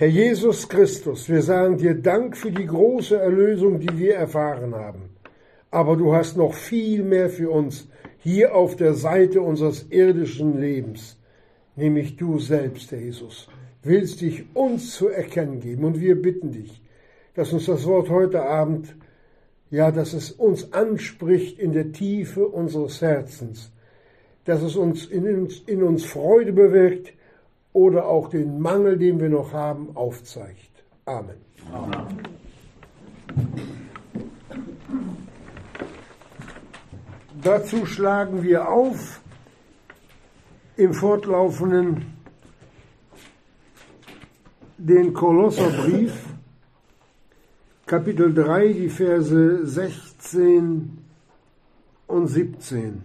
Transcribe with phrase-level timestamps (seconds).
[0.00, 5.10] Herr Jesus Christus, wir sagen dir Dank für die große Erlösung, die wir erfahren haben.
[5.72, 7.88] Aber du hast noch viel mehr für uns
[8.18, 11.18] hier auf der Seite unseres irdischen Lebens,
[11.74, 13.48] nämlich du selbst, Herr Jesus,
[13.82, 15.82] willst dich uns zu erkennen geben.
[15.82, 16.80] Und wir bitten dich,
[17.34, 18.94] dass uns das Wort heute Abend,
[19.68, 23.72] ja, dass es uns anspricht in der Tiefe unseres Herzens,
[24.44, 27.17] dass es uns in, uns in uns Freude bewirkt
[27.72, 30.84] oder auch den Mangel, den wir noch haben, aufzeigt.
[31.04, 31.36] Amen.
[31.72, 32.18] Amen.
[37.42, 39.20] Dazu schlagen wir auf
[40.76, 42.18] im fortlaufenden
[44.76, 46.14] den Kolosserbrief,
[47.86, 50.98] Kapitel 3, die Verse 16
[52.06, 53.02] und 17.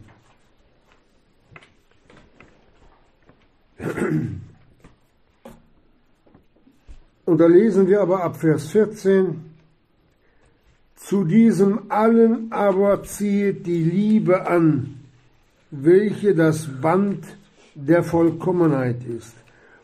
[7.25, 9.53] Und da lesen wir aber ab Vers 14,
[10.95, 15.01] zu diesem allen aber ziehet die Liebe an,
[15.71, 17.25] welche das Band
[17.75, 19.33] der Vollkommenheit ist.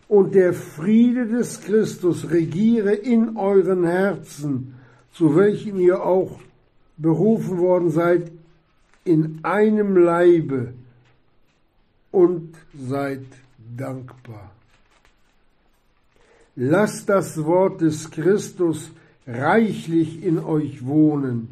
[0.08, 4.76] Und der Friede des Christus regiere in euren Herzen,
[5.14, 6.40] zu welchem ihr auch
[6.98, 8.32] berufen worden seid,
[9.04, 10.74] in einem Leibe
[12.12, 13.26] und seid
[13.78, 14.49] dankbar.
[16.62, 18.92] Lasst das Wort des Christus
[19.26, 21.48] reichlich in euch wohnen,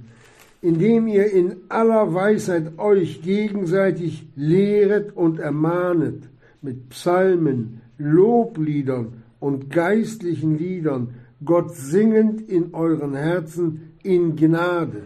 [0.61, 6.23] indem ihr in aller Weisheit euch gegenseitig lehret und ermahnet
[6.61, 11.13] mit Psalmen, Lobliedern und geistlichen Liedern,
[11.45, 15.03] Gott singend in euren Herzen in Gnade.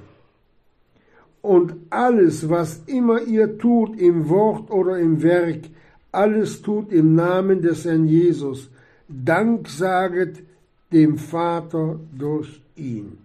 [1.43, 5.59] Und alles, was immer ihr tut, im Wort oder im Werk,
[6.11, 8.71] alles tut im Namen des Herrn Jesus.
[9.11, 10.43] Dank saget
[10.91, 13.17] dem Vater durch ihn.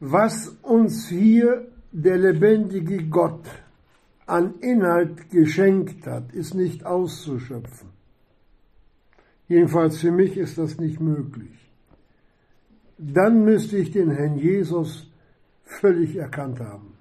[0.00, 3.46] Was uns hier der lebendige Gott
[4.26, 7.90] an Inhalt geschenkt hat, ist nicht auszuschöpfen.
[9.46, 11.70] Jedenfalls für mich ist das nicht möglich.
[12.98, 15.08] Dann müsste ich den Herrn Jesus
[15.64, 16.94] völlig erkannt haben.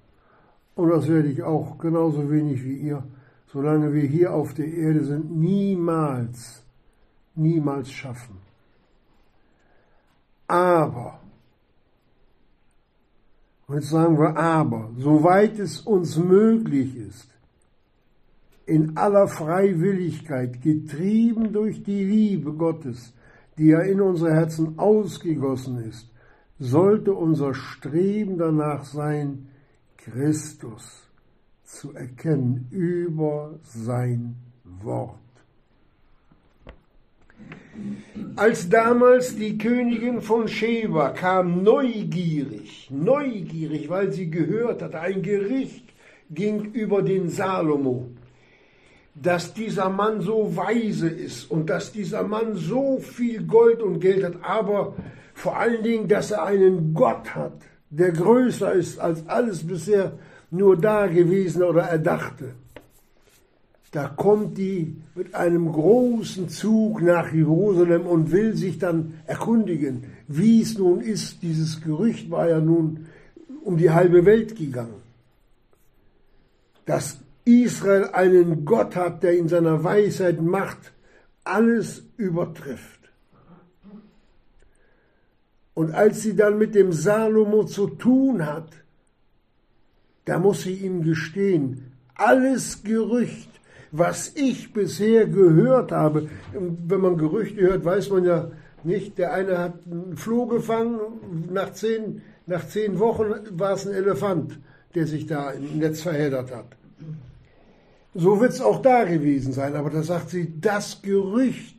[0.76, 3.04] Und das werde ich auch genauso wenig wie ihr,
[3.52, 6.64] solange wir hier auf der Erde sind, niemals,
[7.36, 8.38] niemals schaffen.
[10.48, 11.20] Aber,
[13.68, 17.30] und jetzt sagen wir aber, soweit es uns möglich ist,
[18.66, 23.14] in aller Freiwilligkeit, getrieben durch die Liebe Gottes,
[23.58, 26.10] die ja in unsere Herzen ausgegossen ist,
[26.60, 29.50] sollte unser Streben danach sein,
[29.98, 31.11] Christus
[31.72, 34.36] zu erkennen über sein
[34.84, 35.18] Wort.
[38.36, 45.86] Als damals die Königin von Sheba kam neugierig, neugierig, weil sie gehört hat, ein Gericht
[46.30, 48.10] ging über den Salomo,
[49.16, 54.24] dass dieser Mann so weise ist und dass dieser Mann so viel Gold und Geld
[54.24, 54.94] hat, aber
[55.34, 57.58] vor allen Dingen, dass er einen Gott hat,
[57.90, 60.14] der größer ist als alles bisher
[60.52, 62.54] nur da gewesen oder erdachte.
[63.92, 70.62] Da kommt die mit einem großen Zug nach Jerusalem und will sich dann erkundigen, wie
[70.62, 71.42] es nun ist.
[71.42, 73.08] Dieses Gerücht war ja nun
[73.64, 75.02] um die halbe Welt gegangen.
[76.86, 80.94] Dass Israel einen Gott hat, der in seiner Weisheit Macht
[81.44, 83.02] alles übertrifft.
[85.74, 88.81] Und als sie dann mit dem Salomo zu tun hat,
[90.32, 93.50] da muss sie ihm gestehen, alles Gerücht,
[93.92, 98.50] was ich bisher gehört habe, wenn man Gerüchte hört, weiß man ja
[98.86, 101.00] nicht, der eine hat einen Floh gefangen,
[101.52, 103.26] nach zehn, nach zehn Wochen
[103.60, 104.58] war es ein Elefant,
[104.96, 106.78] der sich da im Netz verheddert hat.
[108.14, 111.76] So wird es auch da gewesen sein, aber da sagt sie, das Gerücht,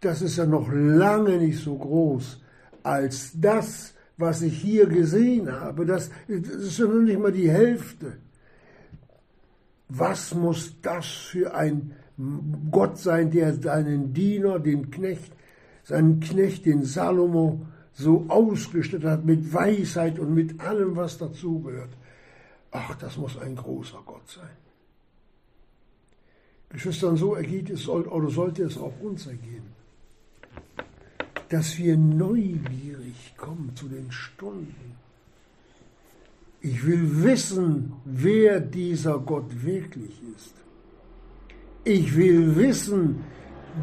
[0.00, 2.40] das ist ja noch lange nicht so groß
[2.84, 5.86] als das, was ich hier gesehen habe.
[5.86, 8.18] Das, ist ja noch nicht mal die Hälfte.
[9.88, 11.92] Was muss das für ein
[12.70, 15.32] Gott sein, der seinen Diener, den Knecht,
[15.82, 21.90] seinen Knecht, den Salomo, so ausgestattet hat mit Weisheit und mit allem, was dazugehört.
[22.70, 24.56] Ach, das muss ein großer Gott sein.
[26.70, 29.72] Geschwistern, so ergeht es oder sollte es auch uns ergehen
[31.52, 33.01] dass wir neugierig
[33.42, 34.96] kommen zu den Stunden.
[36.62, 40.54] Ich will wissen, wer dieser Gott wirklich ist.
[41.84, 43.24] Ich will wissen,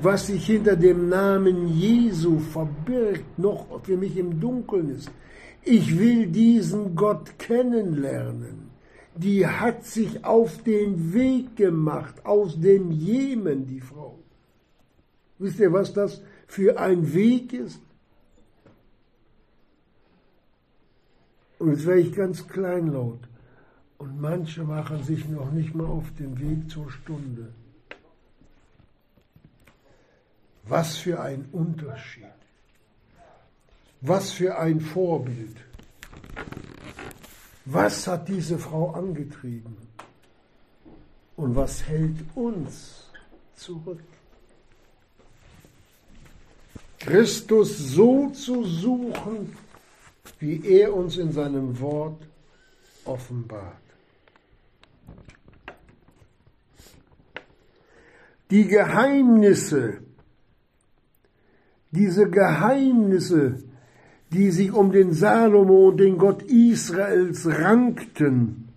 [0.02, 5.12] was sich hinter dem Namen Jesu verbirgt, noch für mich im Dunkeln ist.
[5.66, 8.70] Ich will diesen Gott kennenlernen.
[9.16, 14.18] Die hat sich auf den Weg gemacht, aus dem Jemen, die Frau.
[15.38, 17.82] Wisst ihr, was das für ein Weg ist?
[21.60, 23.20] Und jetzt werde ich ganz kleinlaut.
[23.98, 27.50] Und manche machen sich noch nicht mal auf den Weg zur Stunde.
[30.64, 32.24] Was für ein Unterschied.
[34.02, 35.58] Was für ein Vorbild.
[37.66, 39.76] Was hat diese Frau angetrieben?
[41.36, 43.10] Und was hält uns
[43.56, 44.00] zurück?
[47.00, 49.56] Christus so zu suchen,
[50.40, 52.22] wie er uns in seinem Wort
[53.06, 53.76] offenbart.
[58.50, 60.00] Die Geheimnisse,
[61.92, 63.64] diese Geheimnisse,
[64.32, 68.70] die sich um den Salomo und den Gott Israels rankten,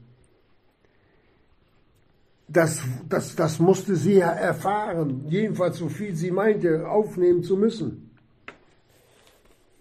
[2.49, 8.02] das, das, das musste sie ja erfahren, jedenfalls so viel sie meinte, aufnehmen zu müssen.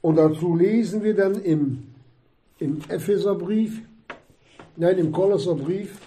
[0.01, 1.83] Und dazu lesen wir dann im,
[2.59, 3.81] im Epheserbrief,
[4.75, 5.99] nein, im Kolosserbrief,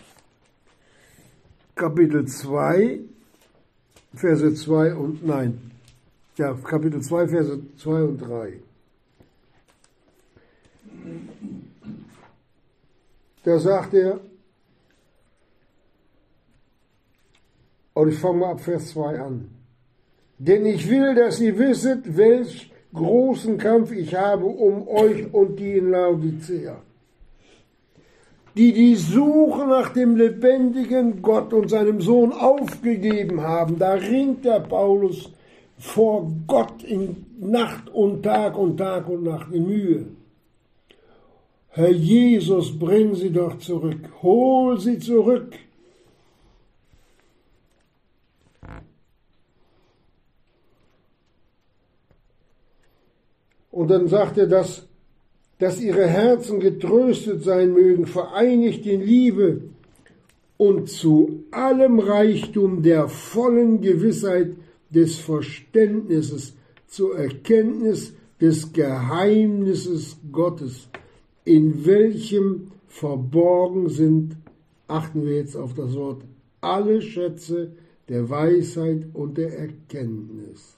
[1.75, 3.01] Kapitel 2,
[4.15, 5.71] Verse 2 und, nein,
[6.37, 8.61] ja, Kapitel 2, Verse 2 und 3.
[13.45, 14.21] Da sagt er,
[17.93, 19.51] und ich fange mal ab Vers 2 an.
[20.39, 25.73] Denn ich will, dass ihr wisset, welch großen Kampf ich habe um euch und die
[25.79, 26.77] in Laodicea.
[28.57, 34.61] Die die Suche nach dem lebendigen Gott und seinem Sohn aufgegeben haben, da ringt der
[34.61, 35.33] Paulus
[35.77, 40.07] vor Gott in Nacht und Tag und Tag und Nacht in Mühe.
[41.71, 45.53] Herr Jesus, bring sie doch zurück, hol sie zurück.
[53.75, 54.87] Und dann sagt er, dass,
[55.59, 59.63] dass ihre Herzen getröstet sein mögen, vereinigt in Liebe
[60.57, 64.53] und zu allem Reichtum der vollen Gewissheit
[64.91, 66.55] des Verständnisses,
[66.87, 70.89] zur Erkenntnis des Geheimnisses Gottes,
[71.45, 74.37] in welchem verborgen sind,
[74.87, 76.23] achten wir jetzt auf das Wort,
[76.61, 77.73] alle Schätze
[78.09, 80.77] der Weisheit und der Erkenntnis.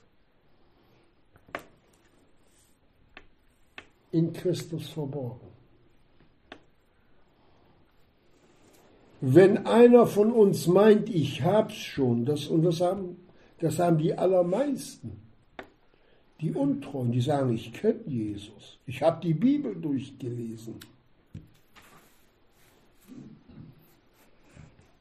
[4.17, 5.49] In Christus verborgen.
[9.21, 13.17] Wenn einer von uns meint, ich hab's schon, das, und das haben,
[13.59, 15.13] das haben die allermeisten,
[16.41, 20.77] die Untreuen, die sagen, ich kenne Jesus, ich habe die Bibel durchgelesen.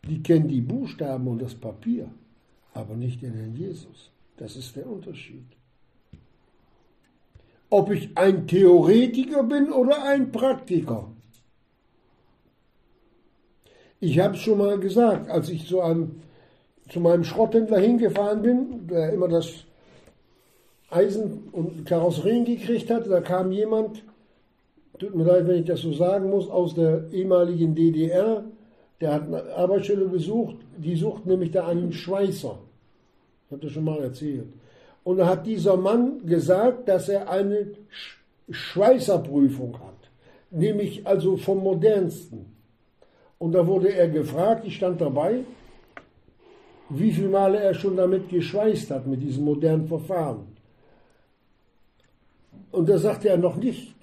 [0.07, 2.09] Die kennen die Buchstaben und das Papier,
[2.73, 4.11] aber nicht den Herrn Jesus.
[4.37, 5.45] Das ist der Unterschied
[7.69, 11.07] ob ich ein Theoretiker bin oder ein Praktiker.
[13.99, 16.21] Ich habe es schon mal gesagt, als ich zu, einem,
[16.89, 19.65] zu meinem Schrotthändler hingefahren bin, der immer das
[20.89, 24.03] Eisen und Karosserien gekriegt hat, da kam jemand,
[24.99, 28.43] tut mir leid, wenn ich das so sagen muss, aus der ehemaligen DDR,
[29.01, 32.57] der hat eine Arbeitsstelle besucht, die sucht nämlich da einen Schweißer.
[33.45, 34.47] Ich habe das schon mal erzählt.
[35.05, 37.67] Und da hat dieser Mann gesagt, dass er eine
[38.49, 40.09] Schweißerprüfung hat,
[40.49, 42.47] nämlich also vom modernsten.
[43.37, 45.41] Und da wurde er gefragt, ich stand dabei,
[46.89, 50.47] wie viele Male er schon damit geschweißt hat, mit diesem modernen Verfahren.
[52.71, 53.93] Und da sagte er noch nicht,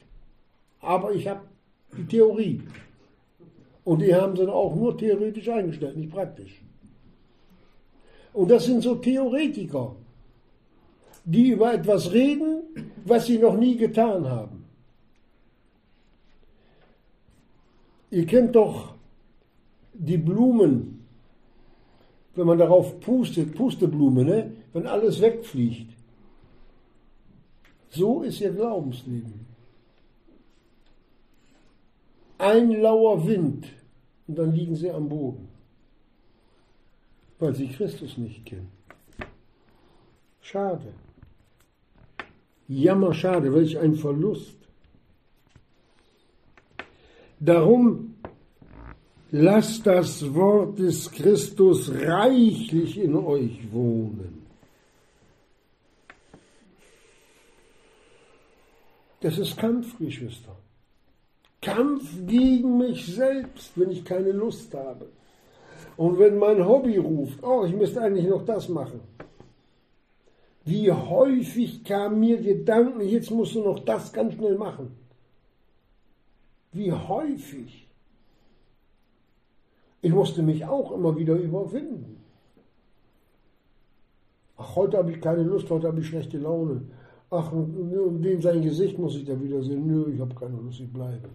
[0.81, 1.41] aber ich habe
[1.97, 2.63] die Theorie.
[3.83, 6.63] Und die haben sie auch nur theoretisch eingestellt, nicht praktisch.
[8.33, 9.97] Und das sind so Theoretiker
[11.25, 12.63] die über etwas reden,
[13.05, 14.65] was sie noch nie getan haben.
[18.11, 18.95] Ihr kennt doch
[19.95, 21.07] die Blumen,
[22.35, 24.53] wenn man darauf pustet, Pusteblume, ne?
[24.73, 25.93] wenn alles wegfliegt.
[27.91, 29.47] So ist ihr Glaubensleben.
[32.39, 33.69] Ein lauer Wind
[34.27, 35.49] und dann liegen sie am Boden,
[37.39, 38.71] weil sie Christus nicht kennen.
[40.41, 40.93] Schade.
[42.81, 44.57] Jammerschade, welch ein Verlust.
[47.39, 48.15] Darum
[49.31, 54.47] lasst das Wort des Christus reichlich in euch wohnen.
[59.21, 60.57] Das ist Kampf, Geschwister.
[61.61, 65.07] Kampf gegen mich selbst, wenn ich keine Lust habe.
[65.97, 69.01] Und wenn mein Hobby ruft, oh, ich müsste eigentlich noch das machen.
[70.65, 74.97] Wie häufig kamen mir Gedanken, jetzt musst du noch das ganz schnell machen.
[76.73, 77.89] Wie häufig.
[80.01, 82.23] Ich musste mich auch immer wieder überwinden.
[84.57, 86.83] Ach, heute habe ich keine Lust, heute habe ich schlechte Laune.
[87.31, 89.87] Ach, um dem sein Gesicht muss ich da wieder sehen.
[89.87, 91.29] Nö, ich habe keine Lust, ich bleibe.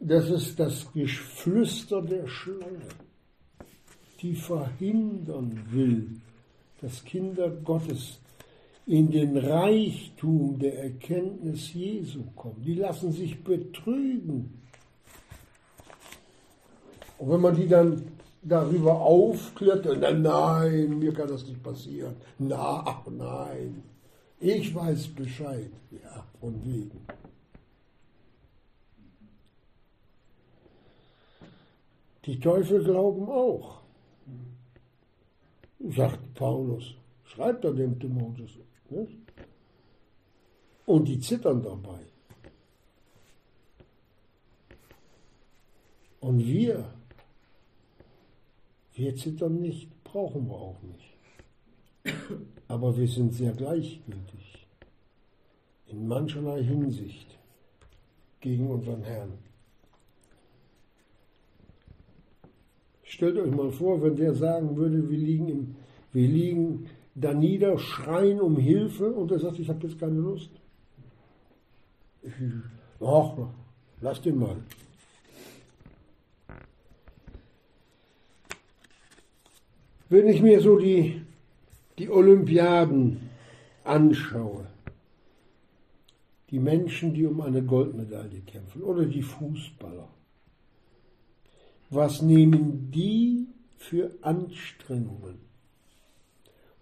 [0.00, 2.88] Das ist das Geflüster der Schlange,
[4.20, 6.20] die verhindern will,
[6.80, 8.18] dass Kinder Gottes
[8.86, 12.62] in den Reichtum der Erkenntnis Jesu kommen.
[12.62, 14.62] Die lassen sich betrügen.
[17.18, 18.02] Und wenn man die dann
[18.42, 22.14] darüber aufklärt, dann nein, mir kann das nicht passieren.
[22.38, 23.82] Na, nein,
[24.38, 25.70] ich weiß Bescheid.
[25.90, 27.00] Ja, von wegen.
[32.26, 33.82] Die Teufel glauben auch,
[35.78, 38.58] sagt Paulus, schreibt er dem Timotheus.
[38.90, 39.18] Nicht?
[40.86, 42.00] Und die zittern dabei.
[46.20, 46.92] Und wir,
[48.94, 51.16] wir zittern nicht, brauchen wir auch nicht.
[52.68, 54.66] Aber wir sind sehr gleichgültig
[55.88, 57.38] in mancherlei Hinsicht
[58.40, 59.45] gegen unseren Herrn.
[63.16, 65.76] Stellt euch mal vor, wenn der sagen würde, wir liegen, im,
[66.12, 70.50] wir liegen da nieder, schreien um Hilfe und er sagt, ich habe jetzt keine Lust.
[72.22, 72.34] Ich,
[73.00, 73.32] ach,
[74.02, 74.58] lass den mal.
[80.10, 81.22] Wenn ich mir so die,
[81.98, 83.30] die Olympiaden
[83.82, 84.66] anschaue,
[86.50, 90.06] die Menschen, die um eine Goldmedaille kämpfen, oder die Fußballer,
[91.90, 95.38] was nehmen die für Anstrengungen?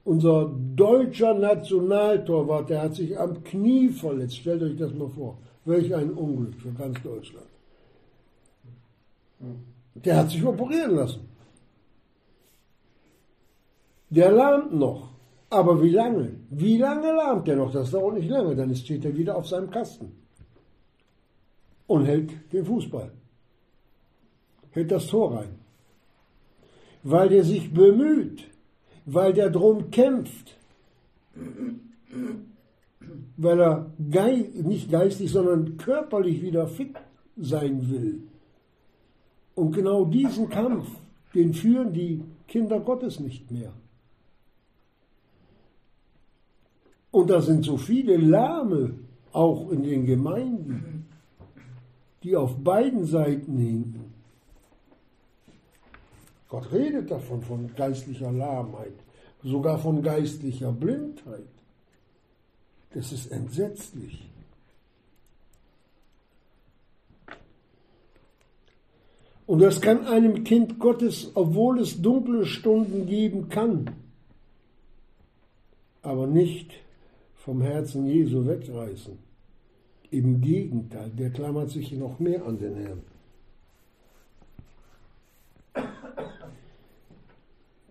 [0.04, 4.37] Unser deutscher Nationaltorwart, der hat sich am Knie verletzt.
[4.37, 5.38] Stellt euch das mal vor.
[5.64, 7.46] Welch ein Unglück für ganz Deutschland.
[9.94, 11.28] Der hat sich operieren lassen.
[14.11, 15.08] Der lahmt noch.
[15.49, 16.34] Aber wie lange?
[16.50, 17.73] Wie lange lahmt der noch?
[17.73, 18.54] Das dauert nicht lange.
[18.54, 20.12] Dann steht er wieder auf seinem Kasten
[21.87, 23.11] und hält den Fußball
[24.75, 25.54] hält das Tor rein.
[27.02, 28.45] Weil der sich bemüht,
[29.07, 30.57] weil der drum kämpft,
[33.37, 36.97] weil er gei nicht geistig, sondern körperlich wieder fit
[37.37, 38.23] sein will.
[39.54, 40.88] Und genau diesen Kampf,
[41.35, 43.73] den führen die Kinder Gottes nicht mehr.
[47.11, 48.95] Und da sind so viele Lahme
[49.33, 51.07] auch in den Gemeinden,
[52.25, 54.13] die auf beiden Seiten hinken.
[56.54, 58.94] Gott redet davon, von geistlicher Lahmheit,
[59.42, 61.49] sogar von geistlicher Blindheit.
[62.92, 64.30] Das ist entsetzlich.
[69.49, 73.90] Und das kann einem Kind Gottes, obwohl es dunkle Stunden geben kann,
[76.02, 76.70] aber nicht
[77.34, 79.18] vom Herzen Jesu wegreißen.
[80.12, 83.13] Im Gegenteil, der klammert sich noch mehr an den Herrn.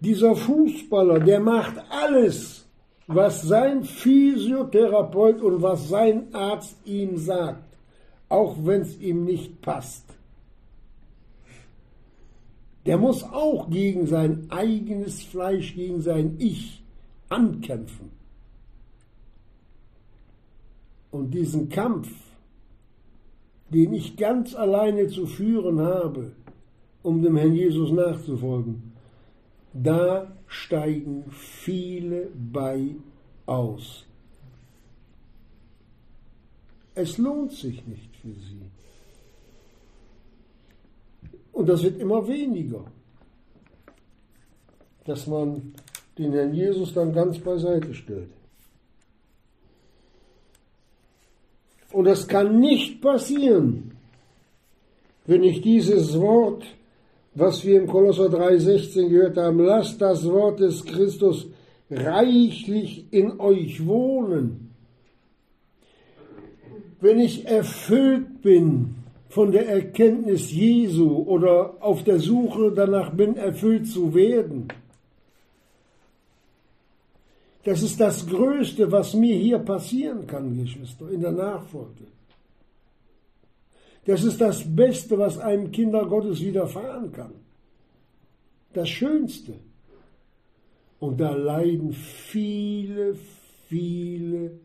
[0.04, 2.66] Dieser Fußballer, der macht alles,
[3.08, 7.64] was sein Physiotherapeut und was sein Arzt ihm sagt,
[8.28, 10.04] auch wenn es ihm nicht passt.
[12.86, 16.84] Der muss auch gegen sein eigenes Fleisch, gegen sein Ich
[17.30, 18.12] ankämpfen.
[21.12, 22.10] Und diesen Kampf,
[23.70, 26.34] den ich ganz alleine zu führen habe,
[27.04, 28.93] um dem Herrn Jesus nachzufolgen,
[29.74, 32.96] da steigen viele bei
[33.46, 34.06] aus.
[36.96, 38.62] Es lohnt sich nicht für sie.
[41.52, 42.86] Und das wird immer weniger,
[45.06, 45.74] dass man
[46.18, 48.30] den Herrn Jesus dann ganz beiseite stellt.
[51.92, 53.96] Und das kann nicht passieren,
[55.26, 56.64] wenn ich dieses Wort
[57.36, 61.48] was wir im Kolosser 3,16 gehört haben, lasst das Wort des Christus
[61.90, 64.70] reichlich in euch wohnen.
[67.02, 68.96] Wenn ich erfüllt bin
[69.30, 74.68] von der Erkenntnis Jesu oder auf der Suche danach bin, erfüllt zu werden.
[77.64, 82.06] Das ist das Größte, was mir hier passieren kann, Geschwister, in der Nachfolge.
[84.06, 87.34] Das ist das Beste, was einem Kinder Gottes widerfahren kann.
[88.74, 89.54] Das Schönste.
[91.00, 93.16] Und da leiden viele,
[93.68, 94.60] viele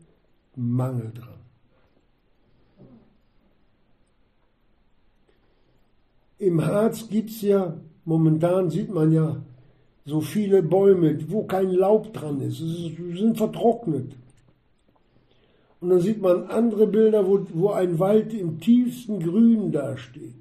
[0.55, 1.39] Mangel dran.
[6.37, 9.41] Im Harz gibt es ja, momentan sieht man ja
[10.05, 12.57] so viele Bäume, wo kein Laub dran ist.
[12.57, 14.15] Sie sind vertrocknet.
[15.81, 20.33] Und dann sieht man andere Bilder, wo, wo ein Wald im tiefsten Grün dasteht.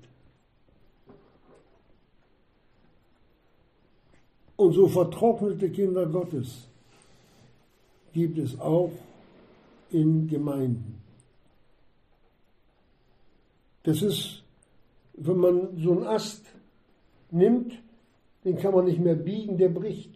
[4.57, 6.67] Und so vertrocknete Kinder Gottes
[8.13, 8.91] gibt es auch
[9.91, 11.01] in Gemeinden.
[13.85, 14.43] Das ist,
[15.15, 16.45] wenn man so einen Ast
[17.31, 17.73] nimmt,
[18.45, 20.11] den kann man nicht mehr biegen, der bricht.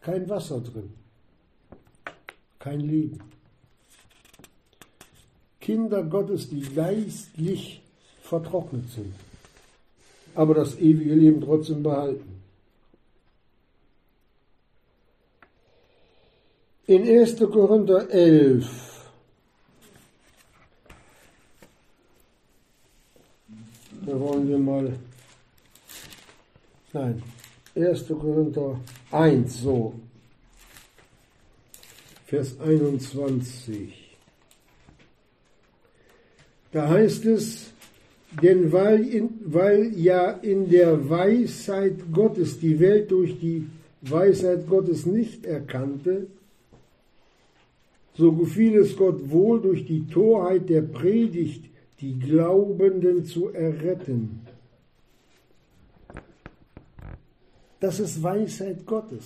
[0.00, 0.92] Kein Wasser drin,
[2.58, 3.20] kein Leben.
[5.66, 7.82] Kinder Gottes, die geistlich
[8.22, 9.12] vertrocknet sind,
[10.36, 12.40] aber das ewige Leben trotzdem behalten.
[16.86, 17.36] In 1.
[17.38, 19.10] Korinther 11,
[24.06, 24.92] da wollen wir mal,
[26.92, 27.20] nein,
[27.74, 28.06] 1.
[28.06, 28.78] Korinther
[29.10, 29.94] 1, so,
[32.26, 34.05] Vers 21.
[36.76, 37.72] Da heißt es,
[38.42, 43.66] denn weil, in, weil ja in der Weisheit Gottes die Welt durch die
[44.02, 46.26] Weisheit Gottes nicht erkannte,
[48.12, 51.64] so gefiel es Gott wohl, durch die Torheit der Predigt
[52.02, 54.42] die Glaubenden zu erretten.
[57.80, 59.24] Das ist Weisheit Gottes.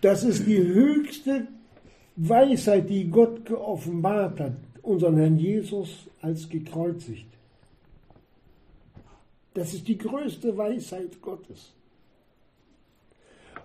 [0.00, 1.48] Das ist die höchste
[2.14, 4.56] Weisheit, die Gott geoffenbart hat,
[4.88, 7.26] unseren Herrn Jesus als gekreuzigt.
[9.52, 11.72] Das ist die größte Weisheit Gottes.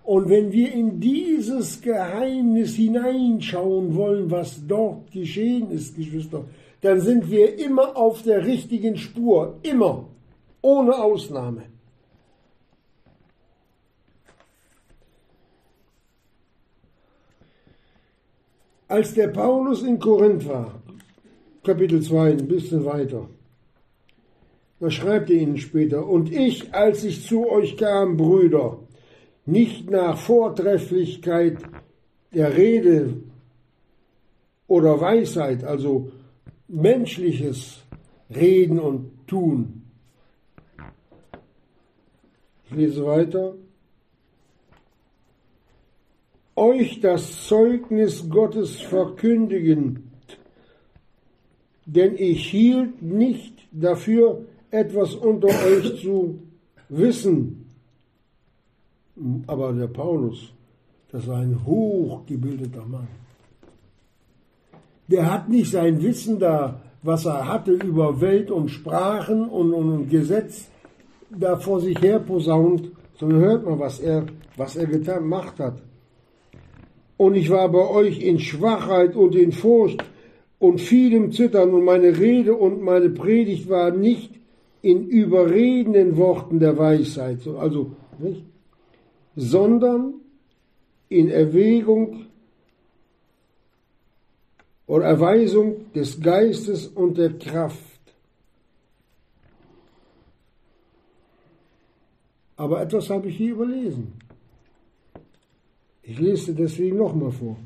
[0.03, 6.43] Und wenn wir in dieses Geheimnis hineinschauen wollen, was dort geschehen ist, Geschwister,
[6.81, 10.09] dann sind wir immer auf der richtigen Spur, immer,
[10.61, 11.63] ohne Ausnahme.
[18.89, 20.82] Als der Paulus in Korinth war,
[21.63, 23.29] Kapitel 2, ein bisschen weiter,
[24.81, 28.79] da schreibt er ihnen später, und ich, als ich zu euch kam, Brüder,
[29.45, 31.57] nicht nach Vortrefflichkeit
[32.33, 33.15] der Rede
[34.67, 36.11] oder Weisheit, also
[36.67, 37.81] menschliches
[38.33, 39.83] Reden und Tun.
[42.65, 43.55] Ich lese weiter.
[46.55, 50.12] Euch das Zeugnis Gottes verkündigen,
[51.85, 56.39] denn ich hielt nicht dafür, etwas unter euch zu
[56.89, 57.69] wissen,
[59.47, 60.51] aber der Paulus,
[61.11, 63.07] das war ein hochgebildeter Mann.
[65.07, 69.91] Der hat nicht sein Wissen da, was er hatte über Welt und Sprachen und, und,
[69.91, 70.69] und Gesetz,
[71.29, 75.81] da vor sich her posaunt, sondern hört mal, was er, was er getan, gemacht hat.
[77.17, 80.03] Und ich war bei euch in Schwachheit und in Furcht
[80.63, 84.31] und vielem Zittern und meine Rede und meine Predigt war nicht
[84.81, 88.45] in überredenden Worten der Weisheit, also nicht?
[89.35, 90.13] sondern
[91.09, 92.27] in Erwägung
[94.87, 97.99] oder Erweisung des Geistes und der Kraft.
[102.55, 104.13] Aber etwas habe ich hier überlesen.
[106.03, 107.57] Ich lese deswegen nochmal vor.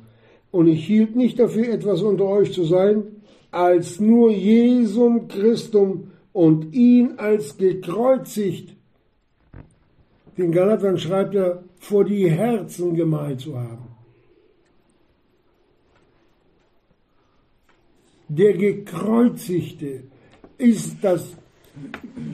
[0.58, 3.04] Und ich hielt nicht dafür, etwas unter euch zu sein,
[3.52, 8.78] als nur Jesum Christum und ihn als gekreuzigt
[10.38, 13.88] den Galatern schreibt er, vor die Herzen gemalt zu haben.
[18.30, 20.04] Der Gekreuzigte
[20.58, 21.36] ist das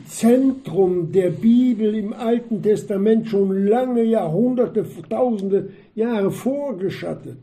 [0.08, 7.38] Zentrum der Bibel im Alten Testament schon lange Jahrhunderte, Tausende Jahre vorgeschattet.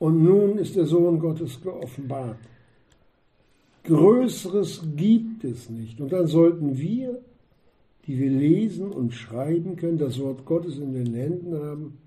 [0.00, 2.38] Und nun ist der Sohn Gottes geoffenbart.
[3.84, 6.00] Größeres gibt es nicht.
[6.00, 7.20] Und dann sollten wir
[8.10, 11.98] die wir lesen und schreiben können, das Wort Gottes in den Händen haben,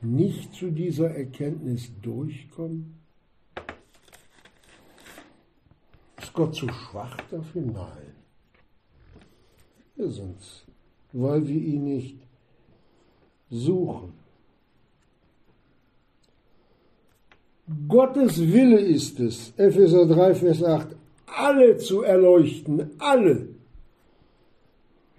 [0.00, 3.00] nicht zu dieser Erkenntnis durchkommen?
[6.20, 7.62] Ist Gott zu schwach dafür?
[7.62, 8.14] Nein.
[9.96, 10.64] Wir sind's,
[11.12, 12.18] weil wir ihn nicht
[13.50, 14.12] suchen.
[17.88, 20.88] Gottes Wille ist es, Epheser 3, Vers 8,
[21.26, 23.48] alle zu erleuchten, alle.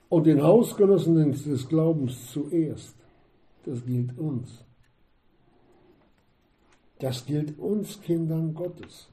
[0.10, 2.95] Und den Hausgenossen des Glaubens zuerst.
[3.65, 4.63] Das gilt uns.
[6.99, 9.10] Das gilt uns Kindern Gottes.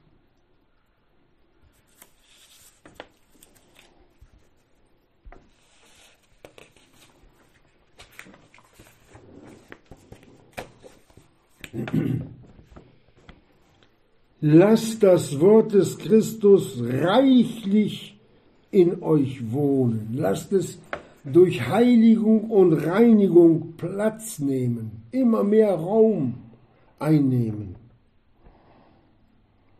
[14.45, 18.19] Lasst das Wort des Christus reichlich
[18.71, 20.09] in euch wohnen.
[20.17, 20.79] Lasst es
[21.23, 26.33] durch Heiligung und Reinigung Platz nehmen, immer mehr Raum
[26.99, 27.75] einnehmen.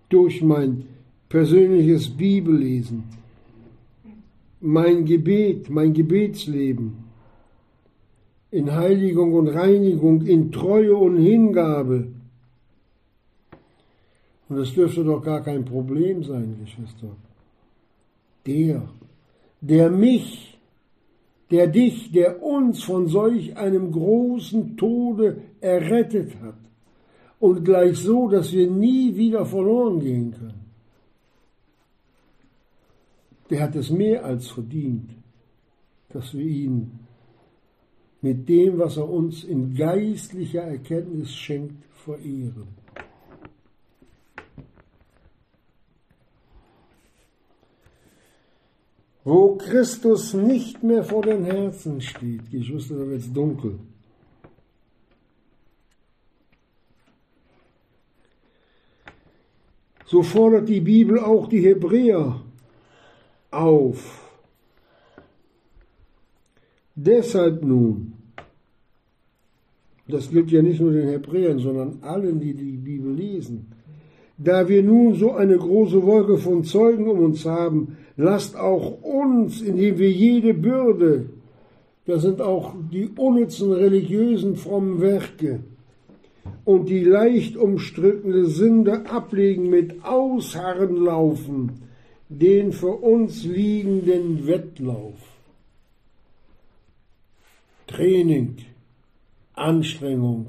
[0.07, 0.85] Durch mein
[1.27, 3.03] persönliches Bibellesen,
[4.61, 7.03] mein Gebet, mein Gebetsleben,
[8.49, 12.07] in Heiligung und Reinigung, in Treue und Hingabe.
[14.49, 17.15] Und das dürfte doch gar kein Problem sein, Geschwister.
[18.45, 18.89] Der,
[19.61, 20.59] der mich,
[21.49, 26.57] der dich, der uns von solch einem großen Tode errettet hat
[27.39, 30.63] und gleich so, dass wir nie wieder verloren gehen können,
[33.49, 35.11] der hat es mehr als verdient,
[36.09, 36.99] dass wir ihn
[38.21, 42.82] mit dem, was er uns in geistlicher Erkenntnis schenkt, verehren.
[49.23, 53.79] Wo Christus nicht mehr vor den Herzen steht, Geschwister, da wird es dunkel.
[60.05, 62.41] So fordert die Bibel auch die Hebräer
[63.49, 64.23] auf.
[66.95, 68.13] Deshalb nun,
[70.07, 73.71] das gilt ja nicht nur den Hebräern, sondern allen, die die Bibel lesen.
[74.37, 79.61] Da wir nun so eine große Wolke von Zeugen um uns haben, lasst auch uns,
[79.61, 81.29] indem wir jede Bürde,
[82.05, 85.61] das sind auch die unnützen religiösen frommen Werke,
[86.65, 91.71] und die leicht umstrittene Sünde ablegen, mit Ausharren laufen,
[92.29, 95.15] den für uns liegenden Wettlauf.
[97.87, 98.57] Training
[99.55, 100.47] Anstrengung,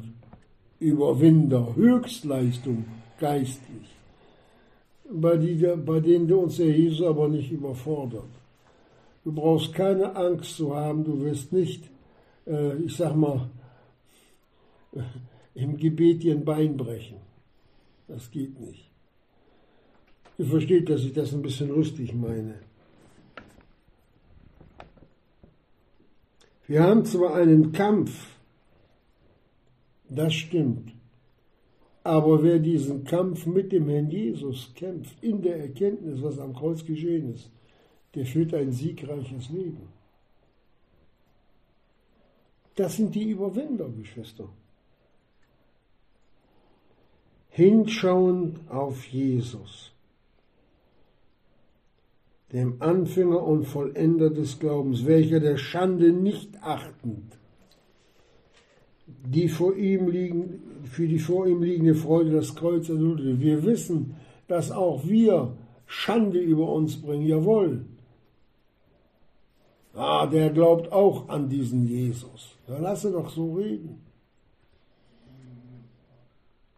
[0.80, 2.84] Überwinder, Höchstleistung
[3.20, 3.94] geistlich,
[5.10, 8.30] bei, die, bei denen du uns Jesus aber nicht überfordert.
[9.24, 11.90] Du brauchst keine Angst zu haben, du wirst nicht,
[12.46, 13.48] äh, ich sag mal,
[15.54, 17.16] im Gebet dir ein Bein brechen.
[18.06, 18.90] Das geht nicht.
[20.36, 22.56] Ihr versteht, dass ich das ein bisschen lustig meine.
[26.66, 28.38] Wir haben zwar einen Kampf,
[30.08, 30.93] das stimmt.
[32.04, 36.84] Aber wer diesen Kampf mit dem Herrn Jesus kämpft, in der Erkenntnis, was am Kreuz
[36.84, 37.50] geschehen ist,
[38.14, 39.88] der führt ein siegreiches Leben.
[42.74, 44.48] Das sind die Überwinder, Geschwister.
[47.48, 49.92] Hinschauen auf Jesus,
[52.52, 57.38] dem Anfänger und Vollender des Glaubens, welcher der Schande nicht achtend
[59.06, 60.62] die vor ihm liegen,
[60.94, 63.40] für die vor ihm liegende Freude das Kreuz erduldet.
[63.40, 64.14] Wir wissen,
[64.46, 67.26] dass auch wir Schande über uns bringen.
[67.26, 67.84] Jawohl.
[69.92, 72.56] Ah, der glaubt auch an diesen Jesus.
[72.68, 74.00] Ja, lasse doch so reden.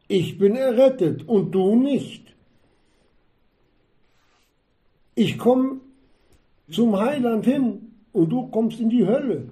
[0.09, 2.35] Ich bin errettet und du nicht.
[5.15, 5.81] Ich komme
[6.71, 9.51] zum Heiland hin und du kommst in die Hölle.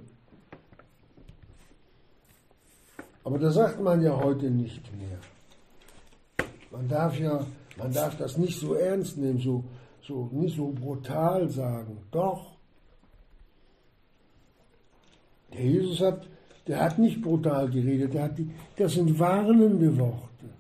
[3.24, 5.18] Aber das sagt man ja heute nicht mehr.
[6.70, 7.44] Man darf ja,
[7.78, 9.64] man darf das nicht so ernst nehmen, so,
[10.02, 11.96] so, nicht so brutal sagen.
[12.10, 12.52] Doch.
[15.54, 16.28] Der Jesus hat,
[16.66, 20.50] der hat nicht brutal geredet, der hat die, das sind warnende Worte,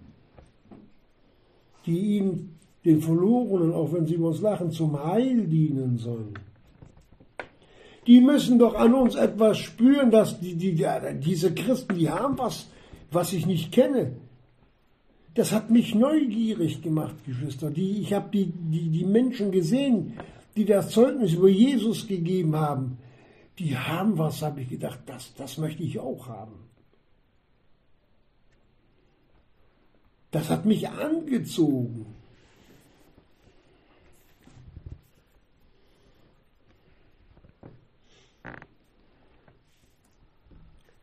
[1.84, 2.50] die ihm,
[2.84, 6.34] den Verlorenen, auch wenn sie uns lachen, zum Heil dienen sollen
[8.06, 10.86] die müssen doch an uns etwas spüren, dass die, die, die,
[11.20, 12.68] diese Christen, die haben was,
[13.10, 14.16] was ich nicht kenne.
[15.34, 17.70] Das hat mich neugierig gemacht, Geschwister.
[17.70, 20.14] Die, ich habe die, die, die Menschen gesehen,
[20.56, 22.98] die das Zeugnis über Jesus gegeben haben.
[23.58, 26.54] Die haben was, habe ich gedacht, das, das möchte ich auch haben.
[30.30, 32.06] Das hat mich angezogen.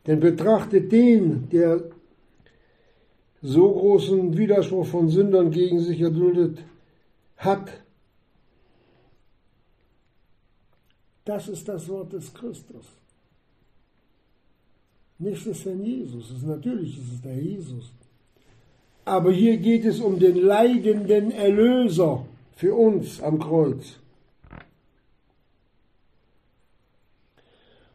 [0.08, 1.84] Denn betrachtet den, der
[3.42, 6.60] so großen Widerspruch von Sündern gegen sich erduldet
[7.38, 7.70] hat.
[11.26, 12.86] Das ist das Wort des Christus.
[15.18, 16.32] Nicht des Herrn Jesus.
[16.32, 17.92] Ist, natürlich ist es der Jesus.
[19.06, 24.01] Aber hier geht es um den leidenden Erlöser für uns am Kreuz.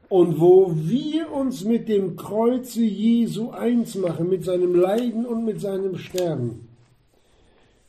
[0.08, 5.60] Und wo wir uns mit dem Kreuze Jesu eins machen, mit seinem Leiden und mit
[5.60, 6.68] seinem Sterben,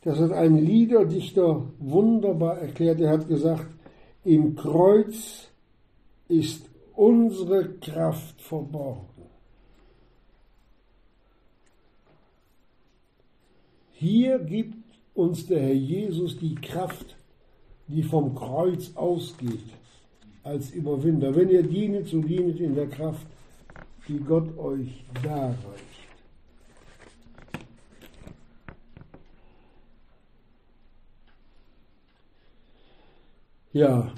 [0.02, 3.00] das hat ein Liederdichter wunderbar erklärt.
[3.00, 3.66] Er hat gesagt,
[4.24, 5.48] im Kreuz
[6.28, 9.06] ist unsere Kraft verborgen.
[13.92, 14.76] Hier gibt
[15.14, 17.16] uns der Herr Jesus die Kraft,
[17.88, 19.77] die vom Kreuz ausgeht
[20.48, 21.34] als Überwinder.
[21.36, 23.26] Wenn ihr dienet, so dienet in der Kraft,
[24.08, 25.84] die Gott euch darreicht.
[33.74, 34.10] Ja,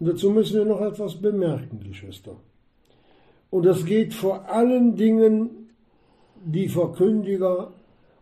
[0.00, 2.36] dazu müssen wir noch etwas bemerken, Geschwister.
[3.50, 5.70] Und das geht vor allen Dingen
[6.44, 7.72] die Verkündiger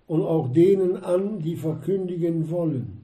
[0.06, 2.97] und auch denen an, die verkündigen wollen.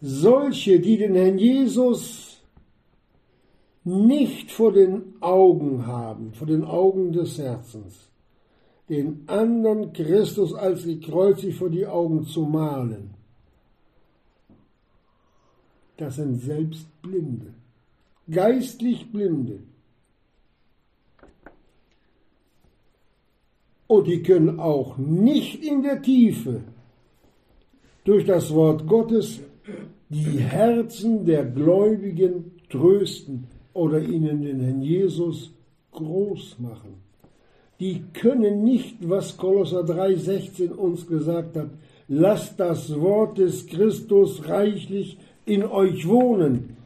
[0.00, 2.42] Solche, die den Herrn Jesus
[3.84, 8.10] nicht vor den Augen haben, vor den Augen des Herzens,
[8.88, 13.14] den anderen Christus als gekreuzigt vor die Augen zu malen,
[15.96, 17.52] das sind selbst Blinde,
[18.30, 19.60] geistlich Blinde.
[23.86, 26.62] Und die können auch nicht in der Tiefe
[28.04, 29.40] durch das Wort Gottes
[30.08, 35.52] die Herzen der Gläubigen trösten oder ihnen den Herrn Jesus
[35.92, 36.94] groß machen.
[37.78, 41.70] Die können nicht, was Kolosser 3,16 uns gesagt hat,
[42.08, 46.76] lasst das Wort des Christus reichlich in euch wohnen.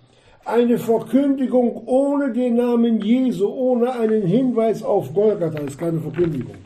[0.45, 6.57] Eine Verkündigung ohne den Namen Jesu, ohne einen Hinweis auf Golgatha ist keine Verkündigung.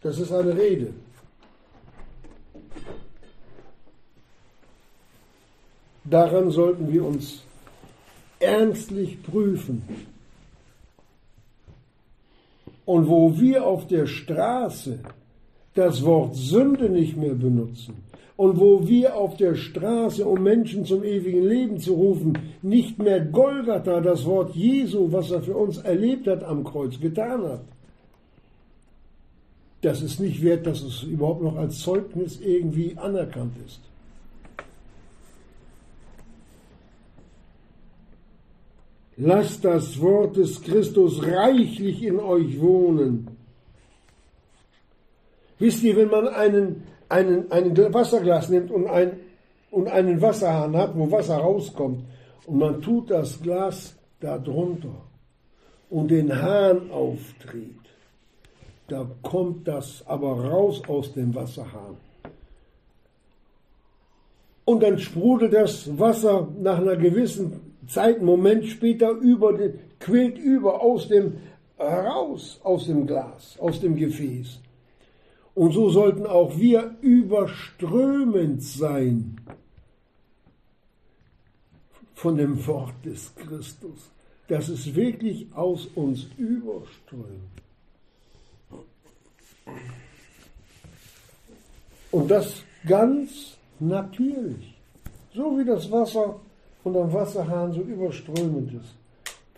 [0.00, 0.94] Das ist eine Rede.
[6.04, 7.42] Daran sollten wir uns
[8.38, 9.82] ernstlich prüfen.
[12.84, 14.98] Und wo wir auf der Straße
[15.74, 17.96] das Wort Sünde nicht mehr benutzen
[18.36, 23.20] und wo wir auf der Straße, um Menschen zum ewigen Leben zu rufen, nicht mehr
[23.24, 27.64] Golgatha, das Wort Jesu, was er für uns erlebt hat am Kreuz, getan hat,
[29.82, 33.80] das ist nicht wert, dass es überhaupt noch als Zeugnis irgendwie anerkannt ist.
[39.16, 43.28] Lasst das Wort des Christus reichlich in euch wohnen.
[45.58, 49.20] Wisst ihr, wenn man einen, einen, ein Wasserglas nimmt und, ein,
[49.70, 52.04] und einen Wasserhahn hat, wo Wasser rauskommt,
[52.46, 54.94] und man tut das Glas da drunter
[55.90, 57.70] und den Hahn aufdreht,
[58.88, 61.96] da kommt das aber raus aus dem Wasserhahn.
[64.64, 70.82] Und dann sprudelt das Wasser nach einer gewissen Zeit, Moment später über den, quillt über
[70.82, 71.34] aus dem
[71.76, 74.60] heraus aus dem Glas, aus dem Gefäß.
[75.54, 79.40] Und so sollten auch wir überströmend sein
[82.14, 84.10] von dem Wort des Christus,
[84.48, 87.28] dass es wirklich aus uns überströmt.
[92.10, 94.74] Und das ganz natürlich,
[95.34, 96.40] so wie das Wasser
[96.84, 98.94] und am Wasserhahn so überströmend ist.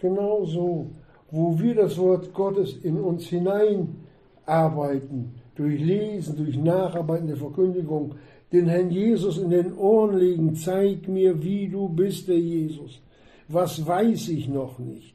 [0.00, 0.86] Genauso,
[1.30, 8.14] wo wir das Wort Gottes in uns hineinarbeiten, durch Lesen, durch Nacharbeiten der Verkündigung,
[8.52, 13.00] den Herrn Jesus in den Ohren legen, zeig mir, wie du bist, der Jesus.
[13.48, 15.14] Was weiß ich noch nicht?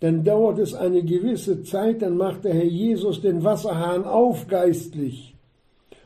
[0.00, 5.35] Dann dauert es eine gewisse Zeit, dann macht der Herr Jesus den Wasserhahn aufgeistlich.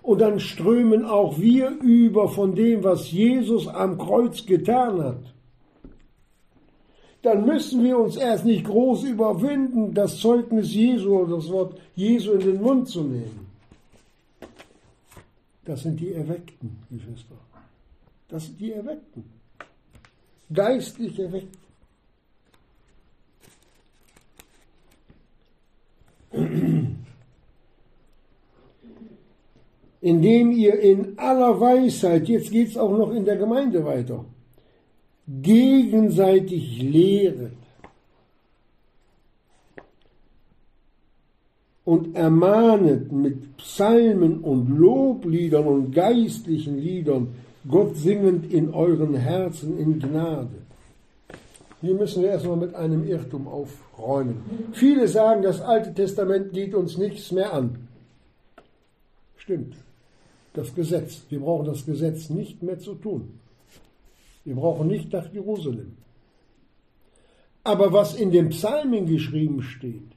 [0.02, 5.34] Und dann strömen auch wir über von dem, was Jesus am Kreuz getan hat.
[7.22, 12.32] Dann müssen wir uns erst nicht groß überwinden, das Zeugnis Jesu oder das Wort Jesu
[12.32, 13.46] in den Mund zu nehmen.
[15.66, 17.36] Das sind die Erweckten, Geschwister.
[18.28, 19.24] Das sind die Erweckten.
[20.52, 21.60] Geistlich Erweckten.
[30.00, 34.24] Indem ihr in aller Weisheit, jetzt geht es auch noch in der Gemeinde weiter,
[35.26, 37.52] gegenseitig lehret
[41.84, 47.34] und ermahnet mit Psalmen und Lobliedern und geistlichen Liedern,
[47.68, 50.62] Gott singend in euren Herzen in Gnade.
[51.82, 54.42] Hier müssen wir erstmal mit einem Irrtum aufräumen.
[54.72, 57.88] Viele sagen, das Alte Testament geht uns nichts mehr an.
[59.36, 59.74] Stimmt.
[60.52, 61.22] Das Gesetz.
[61.28, 63.38] Wir brauchen das Gesetz nicht mehr zu tun.
[64.44, 65.96] Wir brauchen nicht nach Jerusalem.
[67.62, 70.10] Aber was in den Psalmen geschrieben steht,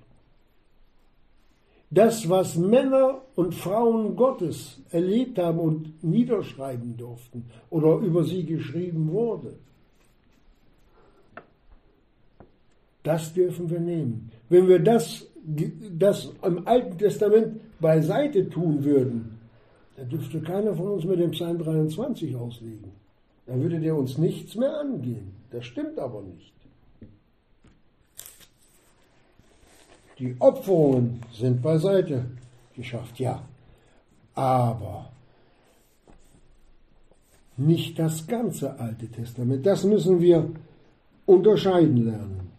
[1.91, 9.11] das, was Männer und Frauen Gottes erlebt haben und niederschreiben durften oder über sie geschrieben
[9.11, 9.53] wurde,
[13.03, 14.31] das dürfen wir nehmen.
[14.49, 19.32] Wenn wir das, das im Alten Testament beiseite tun würden,
[20.03, 22.91] dann dürfte keiner von uns mit dem Psalm 23 auslegen.
[23.45, 25.33] Dann würde der uns nichts mehr angehen.
[25.49, 26.53] Das stimmt aber nicht.
[30.19, 32.25] Die Opferungen sind beiseite
[32.75, 33.43] geschafft, ja.
[34.35, 35.09] Aber
[37.55, 39.65] nicht das ganze Alte Testament.
[39.65, 40.49] Das müssen wir
[41.25, 42.51] unterscheiden lernen.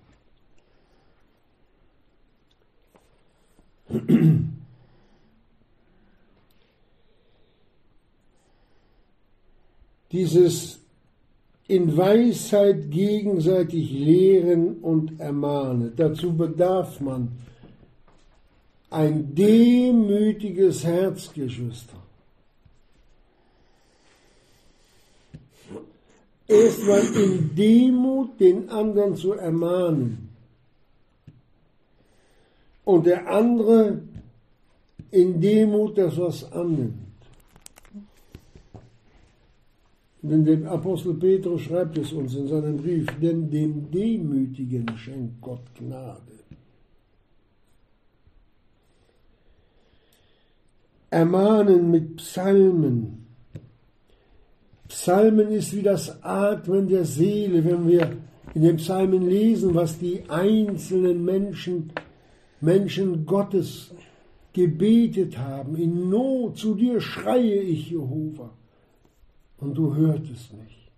[10.14, 10.78] Dieses
[11.66, 15.92] in Weisheit gegenseitig lehren und ermahnen.
[15.96, 17.32] Dazu bedarf man
[18.90, 21.96] ein demütiges Herz, Geschwister.
[26.46, 30.28] Erstmal in Demut den anderen zu ermahnen
[32.84, 34.00] und der andere
[35.10, 37.13] in Demut das was annimmt.
[40.26, 45.66] Denn der Apostel Petrus schreibt es uns in seinem Brief, denn dem Demütigen schenkt Gott
[45.78, 46.32] Gnade.
[51.10, 53.26] Ermahnen mit Psalmen.
[54.88, 58.16] Psalmen ist wie das Atmen der Seele, wenn wir
[58.54, 61.92] in den Psalmen lesen, was die einzelnen Menschen,
[62.62, 63.92] Menschen Gottes
[64.54, 65.76] gebetet haben.
[65.76, 68.54] In Not zu dir schreie ich, Jehova
[69.58, 70.90] und du hörtest mich.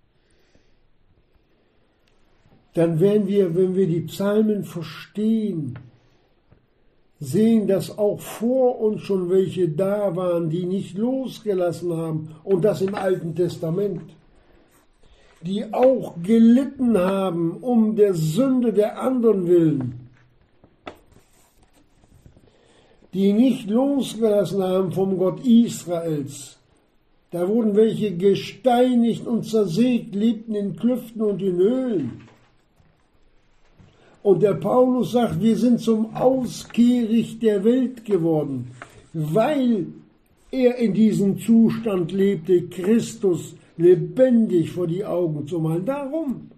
[2.74, 5.78] Dann werden wir, wenn wir die Psalmen verstehen,
[7.18, 12.82] sehen, dass auch vor uns schon welche da waren, die nicht losgelassen haben, und das
[12.82, 14.02] im Alten Testament,
[15.40, 20.08] die auch gelitten haben um der Sünde der anderen willen,
[23.14, 26.58] die nicht losgelassen haben vom Gott Israels,
[27.30, 32.22] da wurden welche gesteinigt und zersägt, lebten in Klüften und in Höhlen.
[34.22, 38.72] Und der Paulus sagt, wir sind zum Auskehricht der Welt geworden,
[39.12, 39.86] weil
[40.50, 45.84] er in diesem Zustand lebte, Christus lebendig vor die Augen zu malen.
[45.84, 46.50] Darum,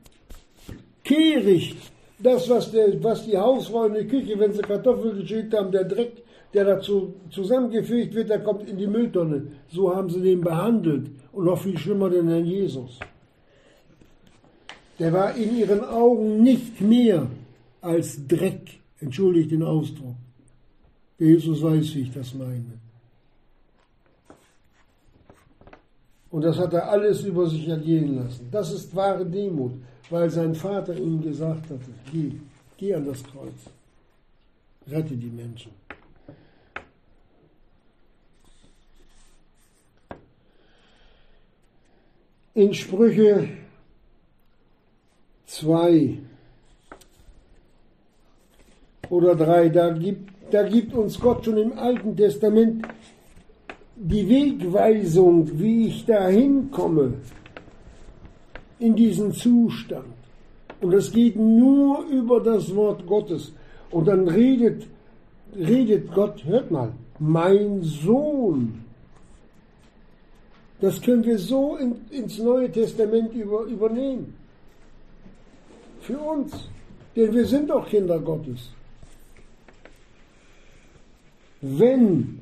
[1.04, 1.76] Kehricht,
[2.18, 5.84] das, was, der, was die Hausfrau in der Küche, wenn sie Kartoffeln geschickt haben, der
[5.84, 6.22] Dreck
[6.54, 9.48] der dazu zusammengefügt wird, der kommt in die Mülltonne.
[9.68, 11.10] So haben sie den behandelt.
[11.32, 12.98] Und noch viel schlimmer den Herrn Jesus.
[14.98, 17.28] Der war in ihren Augen nicht mehr
[17.80, 18.80] als Dreck.
[19.00, 20.16] Entschuldigt den Ausdruck.
[21.20, 22.78] Der Jesus weiß, wie ich das meine.
[26.30, 28.48] Und das hat er alles über sich ergehen lassen.
[28.50, 29.72] Das ist wahre Demut,
[30.10, 32.32] weil sein Vater ihm gesagt hatte, geh,
[32.76, 33.70] geh an das Kreuz,
[34.86, 35.77] rette die Menschen.
[42.58, 43.48] In Sprüche
[45.46, 46.18] 2
[49.10, 52.84] oder 3, da gibt, da gibt uns Gott schon im Alten Testament
[53.94, 57.14] die Wegweisung, wie ich dahin komme
[58.80, 60.06] in diesen Zustand.
[60.80, 63.52] Und das geht nur über das Wort Gottes.
[63.92, 64.84] Und dann redet,
[65.56, 68.87] redet Gott, hört mal, mein Sohn,
[70.80, 74.34] das können wir so in, ins Neue Testament über, übernehmen.
[76.00, 76.52] Für uns.
[77.16, 78.70] Denn wir sind doch Kinder Gottes.
[81.60, 82.40] Wenn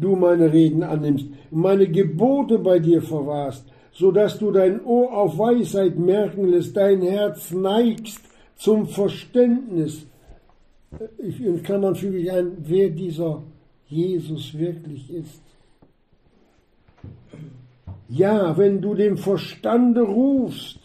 [0.00, 5.38] du meine Reden annimmst meine Gebote bei dir verwahrst, so dass du dein Ohr auf
[5.38, 8.20] Weisheit merken lässt, dein Herz neigst
[8.56, 10.06] zum Verständnis.
[11.18, 13.42] Ich, in Klammern füge ich ein, wer dieser
[13.88, 15.42] Jesus wirklich ist.
[18.12, 20.78] Ja, wenn du dem Verstande rufst,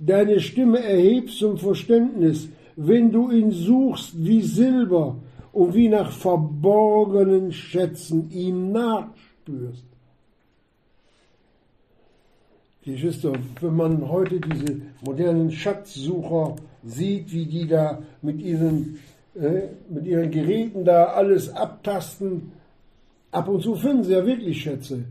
[0.00, 5.18] deine Stimme erhebst zum Verständnis, wenn du ihn suchst wie Silber
[5.52, 9.84] und wie nach verborgenen Schätzen ihm nachspürst.
[12.82, 18.98] Geschwister, wenn man heute diese modernen Schatzsucher sieht, wie die da mit ihren,
[19.36, 22.50] äh, mit ihren Geräten da alles abtasten,
[23.30, 25.04] ab und zu finden sie ja wirklich Schätze.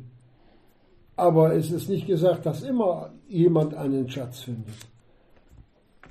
[1.15, 4.75] Aber es ist nicht gesagt, dass immer jemand einen Schatz findet.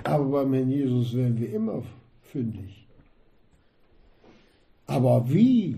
[0.02, 1.82] Aber beim Herrn Jesus werden wir immer
[2.22, 2.86] fündig.
[4.86, 5.76] Aber wie?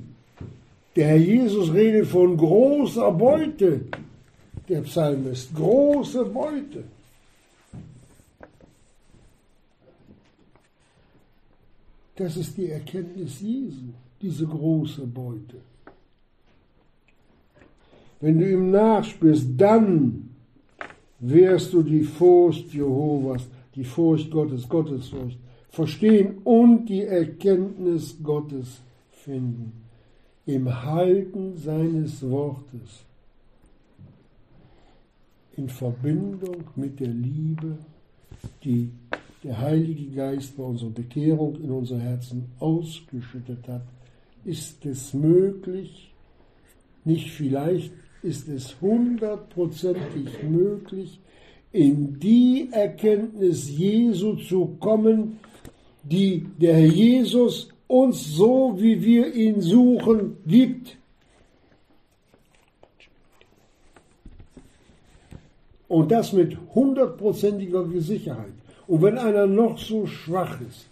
[0.94, 3.82] Der Herr Jesus redet von großer Beute
[4.68, 5.54] der Psalmist.
[5.54, 6.84] Große Beute.
[12.16, 15.60] Das ist die Erkenntnis Jesu, diese große Beute.
[18.20, 20.30] Wenn du ihm nachspürst, dann
[21.20, 25.38] wirst du die Furcht Jehovas, die Furcht Gottes, Gottesfurcht,
[25.70, 29.72] verstehen und die Erkenntnis Gottes finden.
[30.46, 33.04] Im Halten seines Wortes
[35.56, 37.78] in Verbindung mit der Liebe,
[38.62, 38.90] die
[39.42, 43.82] der Heilige Geist bei unserer Bekehrung in unser Herzen ausgeschüttet hat,
[44.44, 46.12] ist es möglich,
[47.04, 47.92] nicht vielleicht,
[48.26, 51.20] ist es hundertprozentig möglich,
[51.72, 55.38] in die Erkenntnis Jesu zu kommen,
[56.02, 60.96] die der Jesus uns so, wie wir ihn suchen, gibt.
[65.88, 68.52] Und das mit hundertprozentiger Sicherheit.
[68.88, 70.86] Und wenn einer noch so schwach ist,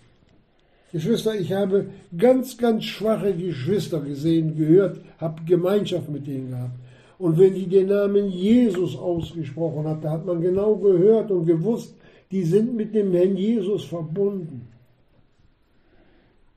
[0.93, 6.84] Geschwister, ich habe ganz, ganz schwache Geschwister gesehen, gehört, habe Gemeinschaft mit denen gehabt.
[7.19, 11.95] Und wenn die den Namen Jesus ausgesprochen hat, da hat man genau gehört und gewusst,
[12.31, 14.69] die sind mit dem Herrn Jesus verbunden.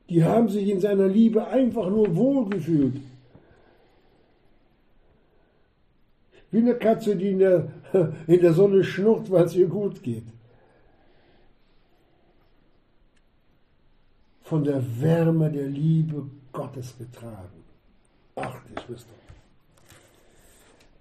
[0.08, 3.00] Die haben sich in seiner Liebe einfach nur wohlgefühlt.
[6.50, 7.68] Wie eine Katze, die in der,
[8.26, 10.24] in der Sonne schnurrt, weil es ihr gut geht.
[14.42, 17.62] Von der Wärme der Liebe Gottes getragen.
[18.34, 19.17] Ach, Geschwister.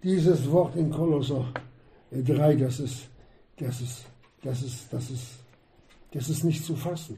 [0.04, 1.46] Dieses Wort in Kolosser
[2.12, 3.08] 3, das ist,
[3.58, 4.06] das ist,
[4.44, 5.28] das ist, das ist,
[6.12, 7.18] das ist nicht zu fassen.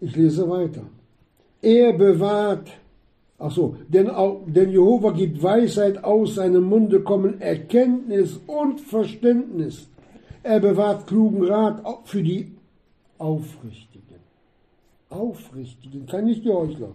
[0.00, 0.82] Ich lese weiter.
[1.60, 2.68] Er bewahrt,
[3.38, 4.08] ach so, denn,
[4.46, 9.88] denn Jehova gibt Weisheit aus seinem Munde kommen Erkenntnis und Verständnis.
[10.44, 12.52] Er bewahrt klugen Rat für die
[13.18, 14.20] Aufrichtigen.
[15.10, 16.94] Aufrichtigen, kann nicht die Heuchler.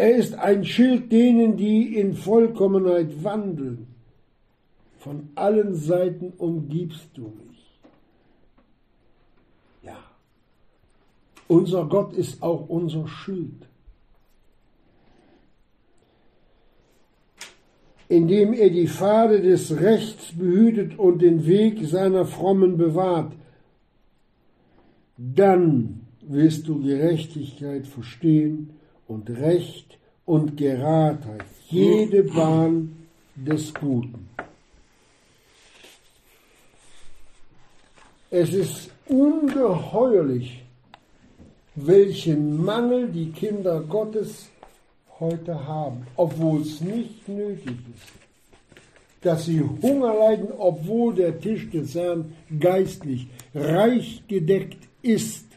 [0.00, 3.86] Er ist ein Schild denen, die in Vollkommenheit wandeln.
[4.98, 7.78] Von allen Seiten umgibst du mich.
[9.82, 9.98] Ja.
[11.48, 13.66] Unser Gott ist auch unser Schild.
[18.08, 23.34] Indem er die Pfade des Rechts behütet und den Weg seiner Frommen bewahrt,
[25.18, 28.79] dann wirst du Gerechtigkeit verstehen
[29.10, 34.28] und Recht und Geradheit, jede Bahn des Guten.
[38.30, 40.62] Es ist ungeheuerlich,
[41.74, 44.48] welchen Mangel die Kinder Gottes
[45.18, 48.12] heute haben, obwohl es nicht nötig ist.
[49.22, 55.49] Dass sie Hunger leiden, obwohl der Tisch des Herrn geistlich reich gedeckt ist.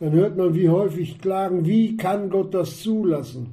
[0.00, 3.52] Dann hört man, wie häufig klagen, wie kann Gott das zulassen?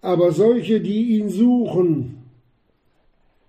[0.00, 2.24] Aber solche, die ihn suchen,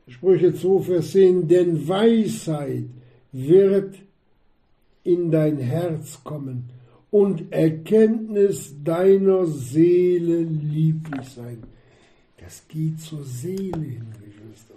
[0.08, 2.86] Sprüche 2, Vers 10, denn Weisheit
[3.32, 3.96] wird
[5.04, 6.70] in dein Herz kommen
[7.12, 11.64] und Erkenntnis deiner Seele lieblich sein.
[12.38, 14.76] Das geht zur Seele hin, Geschwister.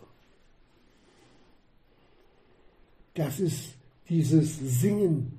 [3.19, 3.75] Das ist
[4.09, 5.33] dieses Singen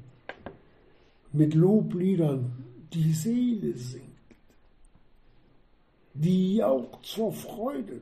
[1.31, 2.51] mit Lobliedern.
[2.93, 4.03] Die Seele singt.
[6.13, 8.01] Die jaucht zur Freude.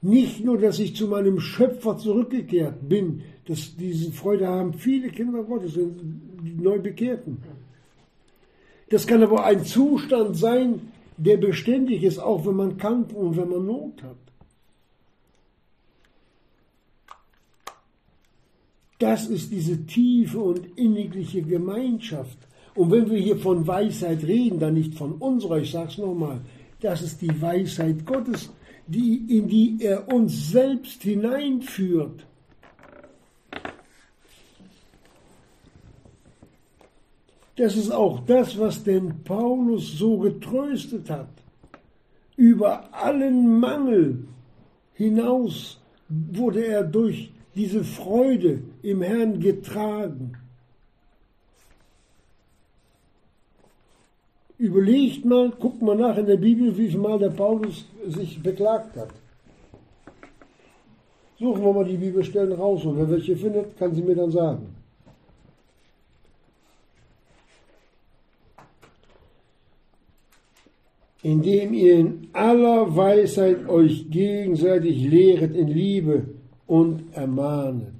[0.00, 5.42] Nicht nur, dass ich zu meinem Schöpfer zurückgekehrt bin, dass diese Freude haben viele Kinder
[5.42, 7.42] Gottes, die neu bekehrten.
[8.90, 13.48] Das kann aber ein Zustand sein, der beständig ist, auch wenn man Kampf und wenn
[13.48, 14.26] man Not hat.
[18.98, 22.38] Das ist diese tiefe und innigliche Gemeinschaft.
[22.74, 26.40] Und wenn wir hier von Weisheit reden, dann nicht von unserer, ich sage es nochmal,
[26.80, 28.50] das ist die Weisheit Gottes,
[28.86, 32.26] die, in die er uns selbst hineinführt.
[37.56, 41.30] Das ist auch das, was den Paulus so getröstet hat.
[42.36, 44.28] Über allen Mangel
[44.92, 50.36] hinaus wurde er durch diese Freude im Herrn getragen.
[54.58, 58.96] Überlegt mal, guckt mal nach in der Bibel, wie viel Mal der Paulus sich beklagt
[58.96, 59.10] hat.
[61.38, 64.74] Suchen wir mal die Bibelstellen raus und wer welche findet, kann sie mir dann sagen.
[71.22, 76.24] indem ihr in aller Weisheit euch gegenseitig lehret in Liebe
[76.68, 77.95] und ermahnet.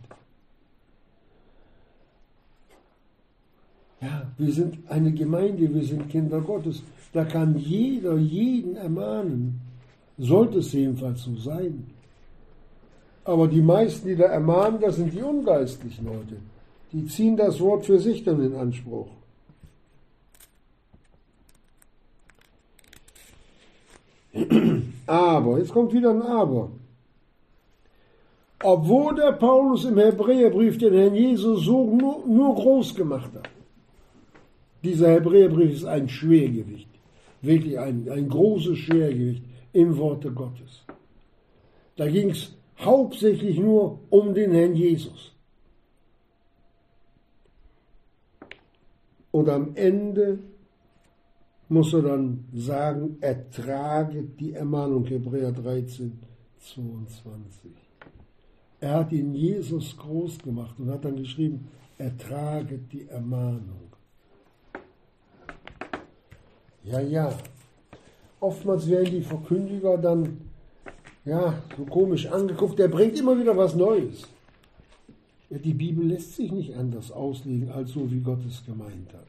[4.00, 6.82] Ja, wir sind eine Gemeinde, wir sind Kinder Gottes.
[7.12, 9.60] Da kann jeder jeden ermahnen.
[10.18, 11.86] Sollte es jedenfalls so sein.
[13.24, 16.36] Aber die meisten, die da ermahnen, das sind die ungeistlichen Leute.
[16.92, 19.08] Die ziehen das Wort für sich dann in Anspruch.
[25.06, 26.70] Aber, jetzt kommt wieder ein Aber.
[28.62, 33.48] Obwohl der Paulus im Hebräerbrief den Herrn Jesus so nur, nur groß gemacht hat.
[34.86, 36.88] Dieser Hebräerbrief ist ein Schwergewicht,
[37.42, 40.84] wirklich ein, ein großes Schwergewicht im Worte Gottes.
[41.96, 45.32] Da ging es hauptsächlich nur um den Herrn Jesus.
[49.32, 50.38] Und am Ende
[51.68, 56.16] muss er dann sagen, ertrage die Ermahnung, Hebräer 13,
[56.60, 57.72] 22.
[58.78, 61.66] Er hat ihn Jesus groß gemacht und hat dann geschrieben,
[61.98, 63.85] ertrage die Ermahnung.
[66.86, 67.32] Ja, ja.
[68.40, 70.38] Oftmals werden die Verkündiger dann,
[71.24, 74.22] ja, so komisch angeguckt, der bringt immer wieder was Neues.
[75.50, 79.26] Ja, die Bibel lässt sich nicht anders auslegen, als so, wie Gott es gemeint hat.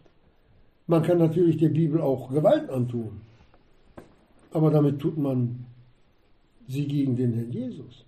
[0.85, 3.21] Man kann natürlich der Bibel auch Gewalt antun,
[4.51, 5.65] aber damit tut man
[6.67, 8.05] sie gegen den Herrn Jesus.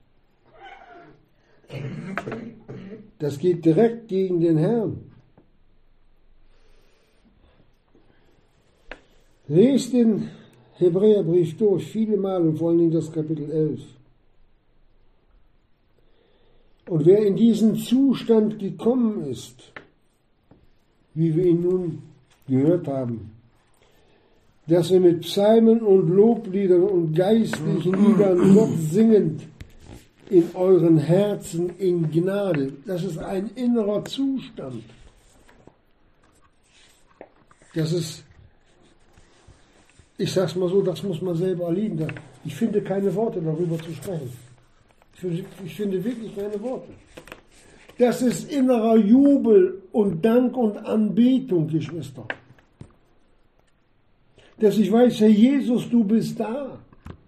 [3.19, 5.09] Das geht direkt gegen den Herrn.
[9.49, 10.29] Lest den
[10.75, 13.81] Hebräerbrief durch, viele Mal und vor allen Dingen das Kapitel 11.
[16.87, 19.73] Und wer in diesen Zustand gekommen ist,
[21.13, 22.01] wie wir ihn nun
[22.47, 23.31] gehört haben,
[24.67, 29.41] dass wir mit Psalmen und Lobliedern und geistlichen Liedern Gott singend
[30.29, 32.73] in euren Herzen in Gnade.
[32.85, 34.83] Das ist ein innerer Zustand.
[37.73, 38.23] Das ist,
[40.19, 42.07] ich sag's mal so, das muss man selber erleben.
[42.43, 44.31] Ich finde keine Worte darüber zu sprechen.
[45.65, 46.89] Ich finde wirklich keine Worte.
[47.97, 52.25] Das ist innerer Jubel und Dank und Anbetung, Geschwister.
[54.59, 56.79] Dass ich weiß, Herr Jesus, du bist da.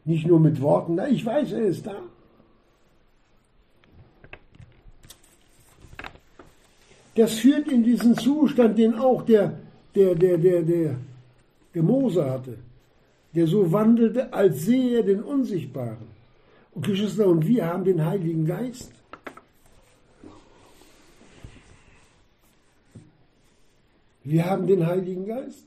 [0.04, 1.96] Nicht nur mit Worten, ich weiß, er ist da.
[7.16, 9.54] Das führt in diesen Zustand, den auch der,
[9.96, 10.96] der, der, der, der,
[11.74, 12.58] der Mose hatte,
[13.34, 16.10] der so wandelte, als sehe er den Unsichtbaren.
[16.74, 18.92] Und Geschwister, und wir haben den Heiligen Geist.
[24.24, 25.66] Wir haben den Heiligen Geist.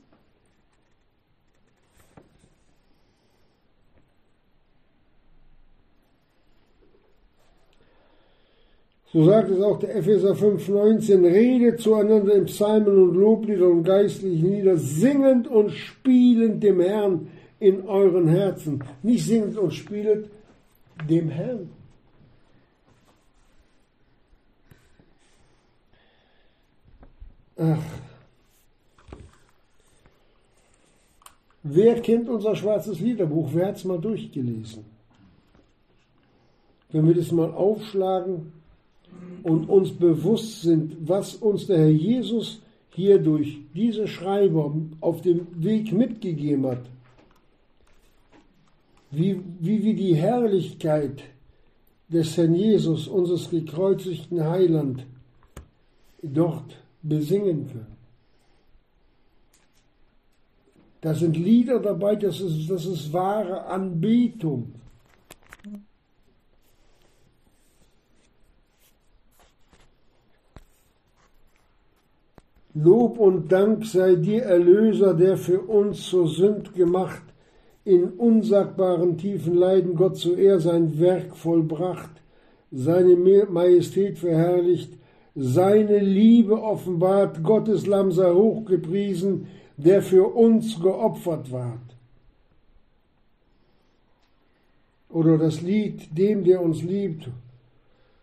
[9.11, 14.51] So sagt es auch der Epheser 5,19, redet zueinander in Psalmen und Lobliedern und geistlichen
[14.51, 17.27] Lieder, singend und spielend dem Herrn
[17.59, 18.83] in euren Herzen.
[19.03, 20.29] Nicht singend und spielend
[21.09, 21.69] dem Herrn.
[27.57, 27.83] Ach.
[31.63, 33.49] Wer kennt unser schwarzes Liederbuch?
[33.53, 34.85] Wer hat es mal durchgelesen?
[36.91, 38.53] Wenn wir das mal aufschlagen
[39.41, 45.47] und uns bewusst sind, was uns der Herr Jesus hier durch diese Schreiber auf dem
[45.55, 46.85] Weg mitgegeben hat,
[49.17, 51.23] wie, wie wir die Herrlichkeit
[52.07, 55.05] des Herrn Jesus, unseres gekreuzigten Heiland,
[56.21, 57.95] dort besingen können.
[61.01, 64.73] Da sind Lieder dabei, das ist, das ist wahre Anbetung.
[72.73, 77.21] Lob und Dank sei dir, Erlöser, der für uns zur Sünd gemacht,
[77.85, 82.09] in unsagbaren tiefen Leiden Gott zu Ehr sein Werk vollbracht,
[82.71, 84.91] seine Majestät verherrlicht,
[85.35, 91.79] seine Liebe offenbart, Gottes Lamm sei hochgepriesen, der für uns geopfert ward.
[95.09, 97.29] Oder das Lied dem, der uns liebt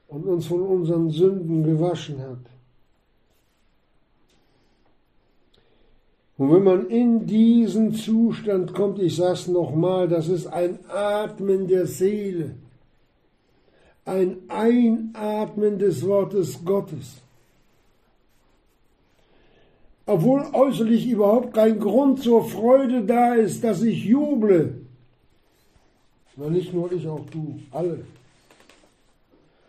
[0.09, 2.52] und uns von unseren Sünden gewaschen hat.
[6.43, 11.69] Und wenn man in diesen Zustand kommt, ich sage es nochmal, das ist ein Atmen
[11.69, 12.57] der Seele,
[14.05, 17.19] ein Einatmen des Wortes Gottes.
[20.05, 24.81] Obwohl äußerlich überhaupt kein Grund zur Freude da ist, dass ich juble.
[26.35, 28.01] Na, nicht nur ich, auch du, alle.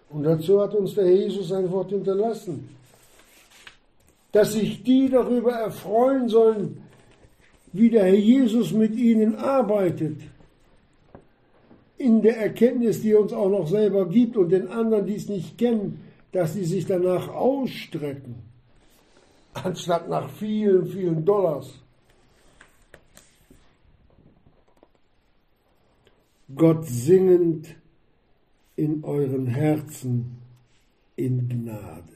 [0.10, 2.68] Und dazu hat uns der Jesus ein Wort hinterlassen
[4.34, 6.84] dass sich die darüber erfreuen sollen,
[7.72, 10.22] wie der Herr Jesus mit ihnen arbeitet,
[11.98, 15.30] in der Erkenntnis, die er uns auch noch selber gibt und den anderen, die es
[15.30, 18.36] nicht kennen, dass sie sich danach ausstrecken,
[19.54, 21.80] anstatt nach vielen, vielen Dollars.
[26.56, 27.68] Gott singend
[28.76, 30.38] in euren Herzen
[31.16, 32.14] in Gnade.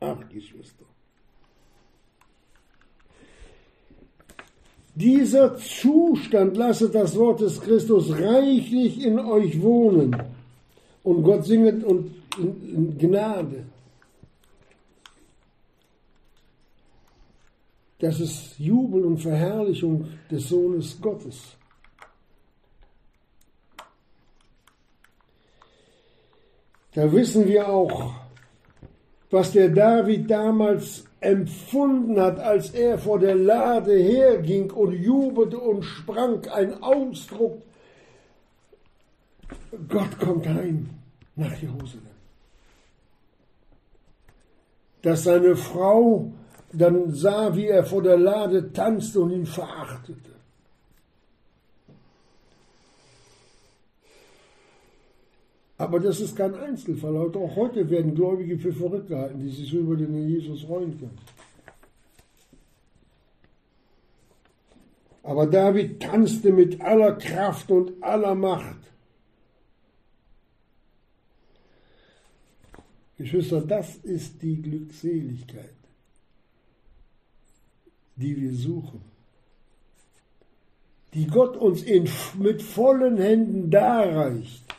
[0.00, 0.89] Ach, Geschwister.
[5.00, 10.14] Dieser Zustand lasse das Wort des Christus reichlich in euch wohnen
[11.02, 13.64] und Gott singet und in Gnade.
[17.98, 21.56] Das ist Jubel und Verherrlichung des Sohnes Gottes.
[26.92, 28.19] Da wissen wir auch,
[29.30, 35.82] was der David damals empfunden hat, als er vor der Lade herging und jubelte und
[35.84, 37.62] sprang, ein Ausdruck,
[39.88, 40.90] Gott kommt heim
[41.36, 42.06] nach Jerusalem.
[45.02, 46.32] Dass seine Frau
[46.72, 50.29] dann sah, wie er vor der Lade tanzte und ihn verachtete.
[55.80, 57.16] Aber das ist kein Einzelfall.
[57.16, 61.18] Auch heute werden Gläubige für verrückt gehalten, die sich so über den Jesus freuen können.
[65.22, 68.76] Aber David tanzte mit aller Kraft und aller Macht.
[73.16, 75.76] Geschwister, das ist die Glückseligkeit,
[78.16, 79.00] die wir suchen,
[81.14, 82.06] die Gott uns in,
[82.38, 84.70] mit vollen Händen darreicht.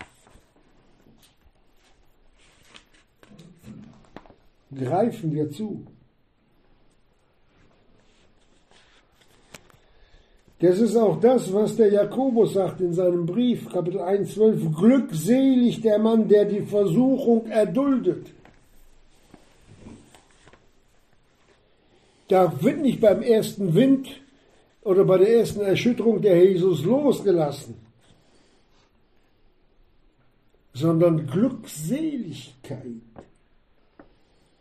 [4.73, 5.85] Greifen wir zu.
[10.59, 14.75] Das ist auch das, was der Jakobus sagt in seinem Brief, Kapitel 1, 12.
[14.77, 18.27] Glückselig der Mann, der die Versuchung erduldet.
[22.27, 24.07] Da wird nicht beim ersten Wind
[24.83, 27.75] oder bei der ersten Erschütterung der Jesus losgelassen,
[30.73, 33.01] sondern Glückseligkeit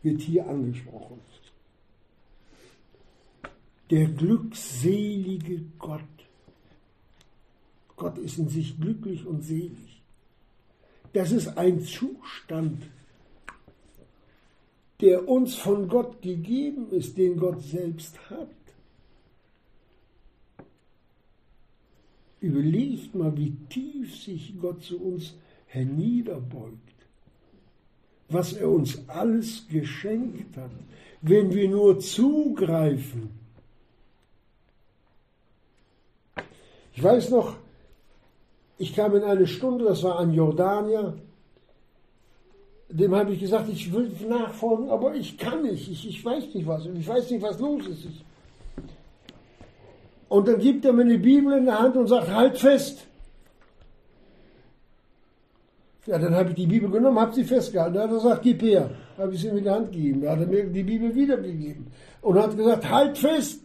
[0.02, 1.20] wird hier angesprochen.
[3.90, 6.00] Der glückselige Gott.
[7.96, 10.02] Gott ist in sich glücklich und selig.
[11.12, 12.84] Das ist ein Zustand,
[15.00, 18.48] der uns von Gott gegeben ist, den Gott selbst hat.
[22.40, 25.34] Überlegt mal, wie tief sich Gott zu uns
[25.66, 26.89] herniederbeugt
[28.30, 30.70] was er uns alles geschenkt hat,
[31.20, 33.30] wenn wir nur zugreifen.
[36.94, 37.56] Ich weiß noch,
[38.78, 41.14] ich kam in eine Stunde, das war ein Jordanier,
[42.88, 46.66] dem habe ich gesagt, ich will nachfolgen, aber ich kann nicht, ich, ich weiß nicht
[46.66, 48.06] was, ich weiß nicht, was los ist.
[50.28, 53.06] Und dann gibt er mir eine Bibel in der Hand und sagt, halt fest.
[56.10, 57.94] Ja, dann habe ich die Bibel genommen, habe sie festgehalten.
[57.94, 58.90] Dann hat er gesagt, gib her.
[59.16, 60.22] Habe ich sie ihm in die Hand gegeben.
[60.22, 61.86] Dann hat er mir die Bibel wiedergegeben.
[62.20, 63.60] Und hat gesagt, halt fest.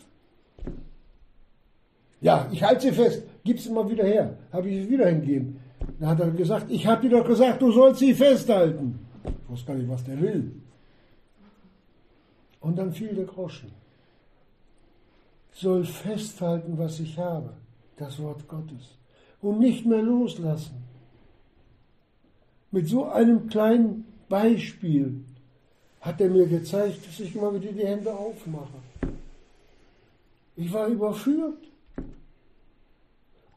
[2.22, 3.24] Ja, ich halte sie fest.
[3.44, 4.38] Gib sie mal wieder her.
[4.54, 5.60] Habe ich sie wieder hingegeben.
[6.00, 9.00] Dann hat er gesagt, ich habe dir doch gesagt, du sollst sie festhalten.
[9.24, 10.52] Ich wusste gar nicht, was der will.
[12.60, 13.72] Und dann fiel der Groschen.
[15.52, 17.54] Soll festhalten, was ich habe.
[17.98, 19.00] Das Wort Gottes.
[19.42, 20.86] Und nicht mehr loslassen.
[22.76, 25.24] Mit so einem kleinen Beispiel
[26.02, 28.80] hat er mir gezeigt, dass ich mal wieder die Hände aufmache.
[30.58, 31.64] Ich war überführt.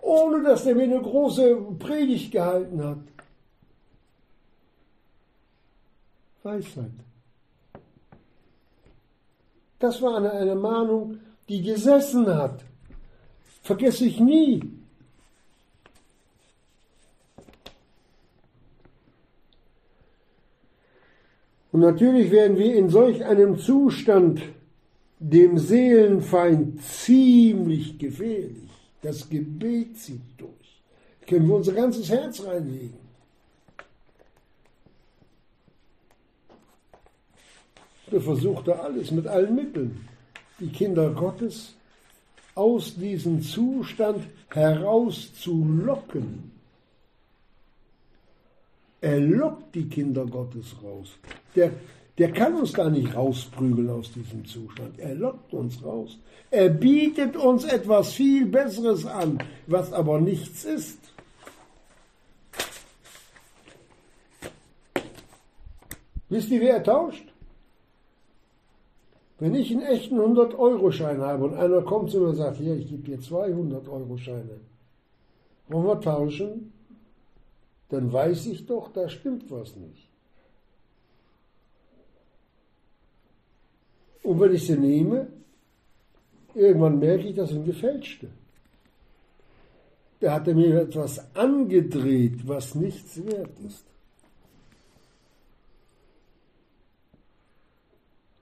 [0.01, 2.99] Ohne dass er mir eine große Predigt gehalten hat.
[6.45, 6.93] Weisheit.
[9.81, 12.61] Das war eine, eine Mahnung, die gesessen hat.
[13.63, 14.78] Vergesse ich nie.
[21.79, 24.43] Und natürlich werden wir in solch einem Zustand
[25.21, 28.69] dem Seelenfeind ziemlich gefährlich.
[29.01, 30.83] Das Gebet zieht durch.
[31.25, 32.99] können wir unser ganzes Herz reinlegen.
[38.11, 40.01] Er versuchte alles mit allen Mitteln,
[40.59, 41.77] die Kinder Gottes
[42.57, 46.51] aus diesem Zustand herauszulocken.
[49.01, 51.17] Er lockt die Kinder Gottes raus.
[51.59, 51.73] Der,
[52.19, 54.97] der kann uns da nicht rausprügeln aus diesem Zustand.
[54.99, 56.17] Er lockt uns raus.
[56.53, 61.01] Er bietet uns etwas viel Besseres an, was aber nichts ist.
[66.29, 67.27] Wisst ihr, wer er tauscht?
[69.41, 72.89] Wenn ich einen echten 100-Euro-Schein habe und einer kommt zu mir und sagt, hier, ich
[72.89, 74.61] gebe dir 200-Euro-Scheine,
[75.69, 76.73] wollen wir tauschen?
[77.89, 80.08] Dann weiß ich doch, da stimmt was nicht.
[84.29, 85.27] Und wenn ich sie nehme,
[86.55, 88.29] irgendwann merke ich, das sind gefälschte.
[90.21, 93.85] Da hat er mir etwas angedreht, was nichts wert ist.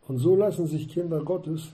[0.09, 1.69] Und so lassen sich Kinder Gottes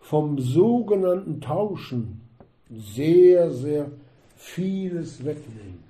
[0.00, 2.20] vom sogenannten Tauschen
[2.68, 3.88] sehr, sehr
[4.34, 5.84] vieles wegnehmen.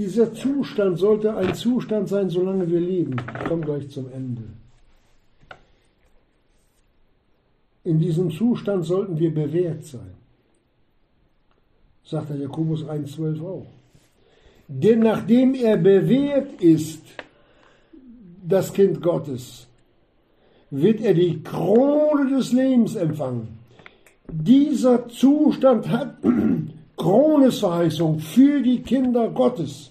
[0.00, 3.16] Dieser Zustand sollte ein Zustand sein, solange wir leben.
[3.38, 4.44] Ich komme gleich zum Ende.
[7.84, 10.14] In diesem Zustand sollten wir bewährt sein.
[12.02, 13.66] Sagt der Jakobus 1,12 auch.
[14.68, 17.02] Denn nachdem er bewährt ist,
[18.42, 19.66] das Kind Gottes,
[20.70, 23.48] wird er die Krone des Lebens empfangen.
[24.32, 26.22] Dieser Zustand hat
[27.00, 29.90] Kronesverheißung für die Kinder Gottes.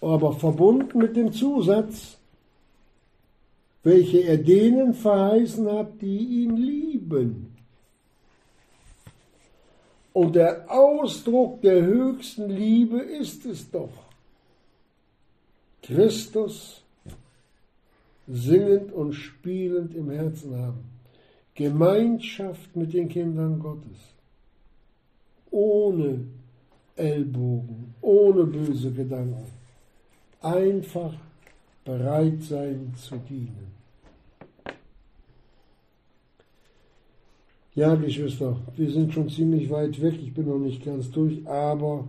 [0.00, 2.18] Aber verbunden mit dem Zusatz,
[3.84, 7.56] welche er denen verheißen hat, die ihn lieben.
[10.12, 13.92] Und der Ausdruck der höchsten Liebe ist es doch.
[15.82, 16.82] Christus
[18.26, 20.93] singend und spielend im Herzen haben.
[21.54, 23.98] Gemeinschaft mit den Kindern Gottes.
[25.50, 26.26] Ohne
[26.96, 29.46] Ellbogen, ohne böse Gedanken.
[30.40, 31.14] Einfach
[31.84, 33.72] bereit sein zu dienen.
[37.76, 42.06] Ja, Geschwister, wir sind schon ziemlich weit weg, ich bin noch nicht ganz durch, aber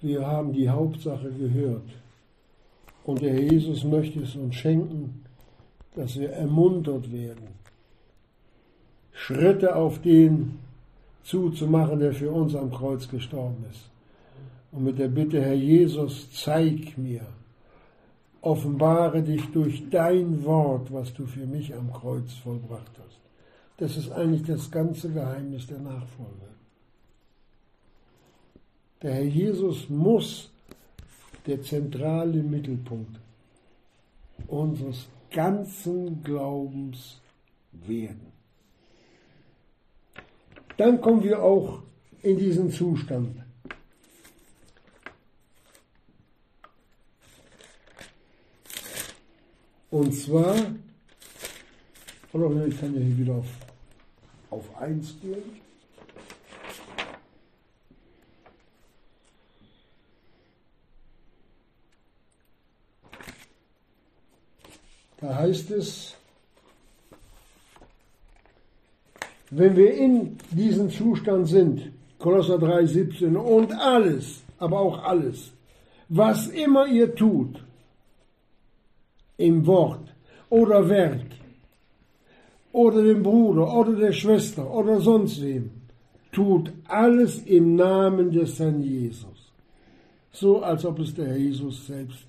[0.00, 1.88] wir haben die Hauptsache gehört.
[3.04, 5.23] Und der Jesus möchte es uns schenken,
[5.94, 7.48] dass wir ermuntert werden,
[9.12, 10.58] Schritte auf den
[11.22, 13.88] zuzumachen, der für uns am Kreuz gestorben ist.
[14.72, 17.22] Und mit der Bitte, Herr Jesus, zeig mir,
[18.42, 23.20] offenbare dich durch dein Wort, was du für mich am Kreuz vollbracht hast.
[23.78, 26.48] Das ist eigentlich das ganze Geheimnis der Nachfolge.
[29.02, 30.50] Der Herr Jesus muss
[31.46, 33.18] der zentrale Mittelpunkt
[34.48, 37.20] unseres ganzen Glaubens
[37.72, 38.32] werden.
[40.76, 41.82] Dann kommen wir auch
[42.22, 43.44] in diesen Zustand
[49.94, 50.56] Und zwar,
[52.32, 53.46] oder ich kann ja hier wieder auf,
[54.50, 55.63] auf 1 gehen.
[65.24, 66.14] Da heißt es,
[69.48, 75.50] wenn wir in diesem Zustand sind, Kolosser 3, 17, und alles, aber auch alles,
[76.10, 77.64] was immer ihr tut,
[79.38, 80.06] im Wort
[80.50, 81.30] oder Werk
[82.72, 85.70] oder dem Bruder oder der Schwester oder sonst wem,
[86.32, 89.50] tut alles im Namen des Herrn Jesus.
[90.32, 92.26] So als ob es der Herr Jesus selbst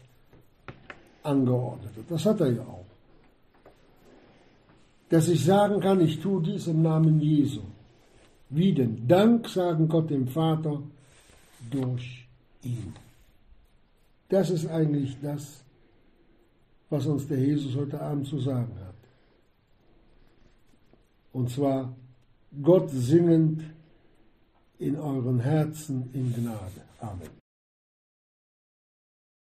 [1.24, 2.06] angeordnet hat.
[2.08, 2.85] Das hat er ja auch.
[5.10, 7.62] Dass ich sagen kann, ich tue dies im Namen Jesu.
[8.50, 10.82] wie den Dank sagen Gott dem Vater
[11.72, 12.28] durch
[12.64, 12.94] ihn.
[14.30, 15.64] Das ist eigentlich das,
[16.90, 18.96] was uns der Jesus heute Abend zu sagen hat.
[21.34, 21.94] Und zwar
[22.62, 23.64] Gott singend
[24.80, 26.82] in euren Herzen in Gnade.
[27.00, 27.45] Amen.